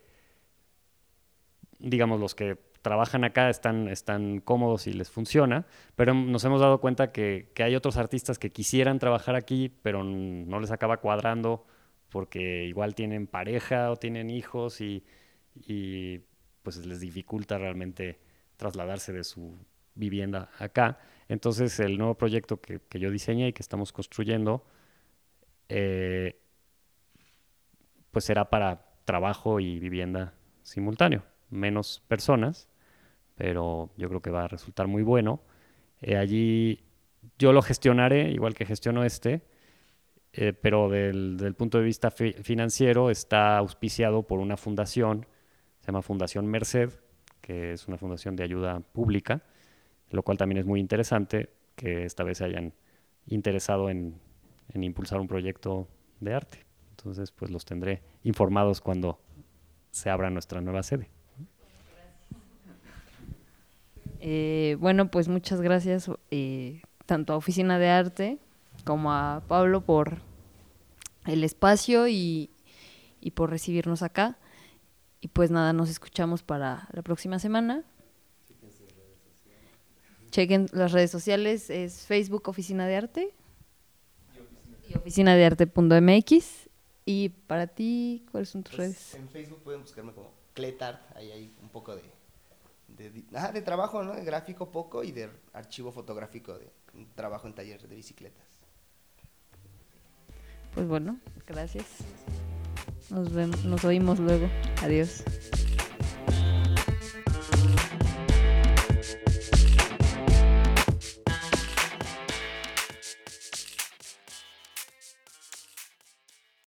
digamos, 1.79 2.19
los 2.19 2.35
que 2.35 2.70
trabajan 2.83 3.25
acá 3.25 3.51
están, 3.51 3.89
están 3.89 4.41
cómodos 4.41 4.87
y 4.87 4.93
les 4.93 5.11
funciona, 5.11 5.67
pero 5.97 6.15
nos 6.15 6.45
hemos 6.45 6.61
dado 6.61 6.81
cuenta 6.81 7.13
que, 7.13 7.51
que, 7.55 7.63
hay 7.63 7.75
otros 7.77 7.97
artistas 7.97 8.39
que 8.39 8.51
quisieran 8.51 8.99
trabajar 8.99 9.35
aquí, 9.35 9.73
pero 9.83 10.03
no 10.03 10.61
les 10.61 10.71
acaba 10.71 10.99
cuadrando 10.99 11.67
porque 12.09 12.65
igual 12.65 12.95
tienen 12.95 13.27
pareja 13.27 13.91
o 13.91 13.97
tienen 13.97 14.31
hijos 14.31 14.81
y, 14.81 15.05
y 15.55 16.21
pues 16.63 16.85
les 16.87 17.01
dificulta 17.01 17.59
realmente 17.59 18.19
trasladarse 18.57 19.13
de 19.13 19.25
su 19.25 19.57
vivienda 19.95 20.51
acá. 20.59 20.99
Entonces 21.29 21.79
el 21.81 21.99
nuevo 21.99 22.17
proyecto 22.17 22.61
que, 22.61 22.81
que 22.89 22.99
yo 22.99 23.11
diseñé 23.11 23.49
y 23.49 23.53
que 23.53 23.63
estamos 23.63 23.93
construyendo, 23.93 24.65
eh, 25.69 26.41
pues 28.11 28.25
será 28.25 28.51
para 28.51 28.87
trabajo 29.05 29.61
y 29.61 29.79
vivienda 29.79 30.35
simultáneo. 30.63 31.23
Menos 31.51 32.03
personas, 32.09 32.69
pero 33.41 33.89
yo 33.97 34.11
creo 34.11 34.21
que 34.21 34.29
va 34.29 34.45
a 34.45 34.49
resultar 34.49 34.87
muy 34.87 35.03
bueno. 35.03 35.41
Eh, 36.03 36.19
allí 36.19 36.85
yo 37.39 37.55
lo 37.55 37.63
gestionaré, 37.63 38.31
igual 38.31 38.53
que 38.53 38.67
gestiono 38.67 39.03
este, 39.03 39.41
eh, 40.35 40.53
pero 40.53 40.91
del, 40.91 41.39
del, 41.39 41.55
punto 41.55 41.79
de 41.79 41.85
vista 41.85 42.11
fi 42.11 42.35
financiero 42.35 43.09
está 43.09 43.57
auspiciado 43.57 44.25
por 44.25 44.41
una 44.41 44.59
fundación, 44.59 45.27
se 45.81 45.87
llama 45.87 46.03
Fundación 46.03 46.49
Merced, 46.49 46.91
que 47.41 47.73
es 47.73 47.89
una 47.89 47.97
fundación 47.97 48.37
de 48.37 48.45
ayuda 48.45 48.81
pública, 48.81 49.43
lo 50.11 50.23
cual 50.23 50.37
también 50.37 50.59
es 50.59 50.67
muy 50.67 50.79
interesante 50.79 51.49
que 51.77 52.05
esta 52.05 52.25
vez 52.25 52.39
se 52.39 52.45
hayan 52.45 52.75
interesado 53.27 53.89
en 53.89 54.21
impulsar 54.75 55.19
un 55.19 55.29
proyecto 55.29 55.89
de 56.21 56.35
arte. 56.35 56.67
Entonces, 56.91 57.33
pues 57.33 57.51
los 57.51 57.65
tendré 57.65 58.03
informados 58.23 58.83
cuando 58.83 59.19
se 59.93 60.11
abra 60.11 60.29
nuestra 60.29 60.61
nueva 60.61 60.83
sede. 60.83 61.09
Eh, 64.21 64.77
bueno, 64.81 65.11
pues 65.11 65.29
muchas 65.29 65.61
gracias 65.61 66.11
eh, 66.31 66.83
tanto 67.07 67.33
a 67.33 67.37
Oficina 67.37 67.79
de 67.79 67.89
Arte 67.89 68.39
como 68.85 69.13
a 69.13 69.43
Pablo 69.49 69.81
por 69.81 70.19
el 71.27 71.45
espacio 71.45 72.09
y, 72.09 72.51
y 73.21 73.31
por 73.33 73.51
recibirnos 73.51 74.03
acá. 74.03 74.39
Y 75.21 75.29
pues 75.29 75.51
nada, 75.51 75.73
nos 75.73 75.91
escuchamos 75.91 76.43
para 76.43 76.89
la 76.93 77.03
próxima 77.03 77.39
semana. 77.39 77.85
Chequen 80.31 80.67
las 80.73 80.93
redes 80.93 81.11
sociales, 81.11 81.71
es 81.71 82.07
Facebook 82.07 82.49
Oficina 82.49 82.87
de 82.87 82.97
Arte 82.97 83.35
y 84.89 84.95
oficina 84.97 85.35
de 85.35 85.45
arte.mx. 85.45 86.69
Y 87.05 87.31
para 87.31 87.67
ti, 87.67 88.25
¿cuáles 88.31 88.51
son 88.51 88.63
tus 88.63 88.77
Pues, 88.77 88.89
redes? 88.89 89.15
En 89.17 89.29
Facebook 89.29 89.61
pueden 89.65 89.81
buscarme 89.83 90.13
como 90.13 90.33
Cletart, 90.55 91.01
ahí 91.17 91.33
hay 91.33 91.53
un 91.61 91.69
poco 91.71 91.97
de, 91.97 92.03
de, 93.09 93.25
ajá, 93.37 93.53
de 93.53 93.63
trabajo, 93.63 94.03
¿no? 94.03 94.13
De 94.13 94.25
gráfico 94.25 94.71
poco 94.71 95.03
y 95.03 95.13
de 95.13 95.31
archivo 95.53 95.93
fotográfico 95.93 96.59
de 96.59 96.71
trabajo 97.15 97.47
en 97.47 97.55
taller 97.55 97.87
de 97.89 97.97
bicicletas. 97.97 98.45
Pues 100.75 100.87
bueno, 100.87 101.19
gracias. 101.47 101.87
Nos, 103.11 103.33
vemos, 103.33 103.65
nos 103.65 103.85
oímos 103.85 104.19
luego. 104.21 104.49
Adiós. 104.83 105.25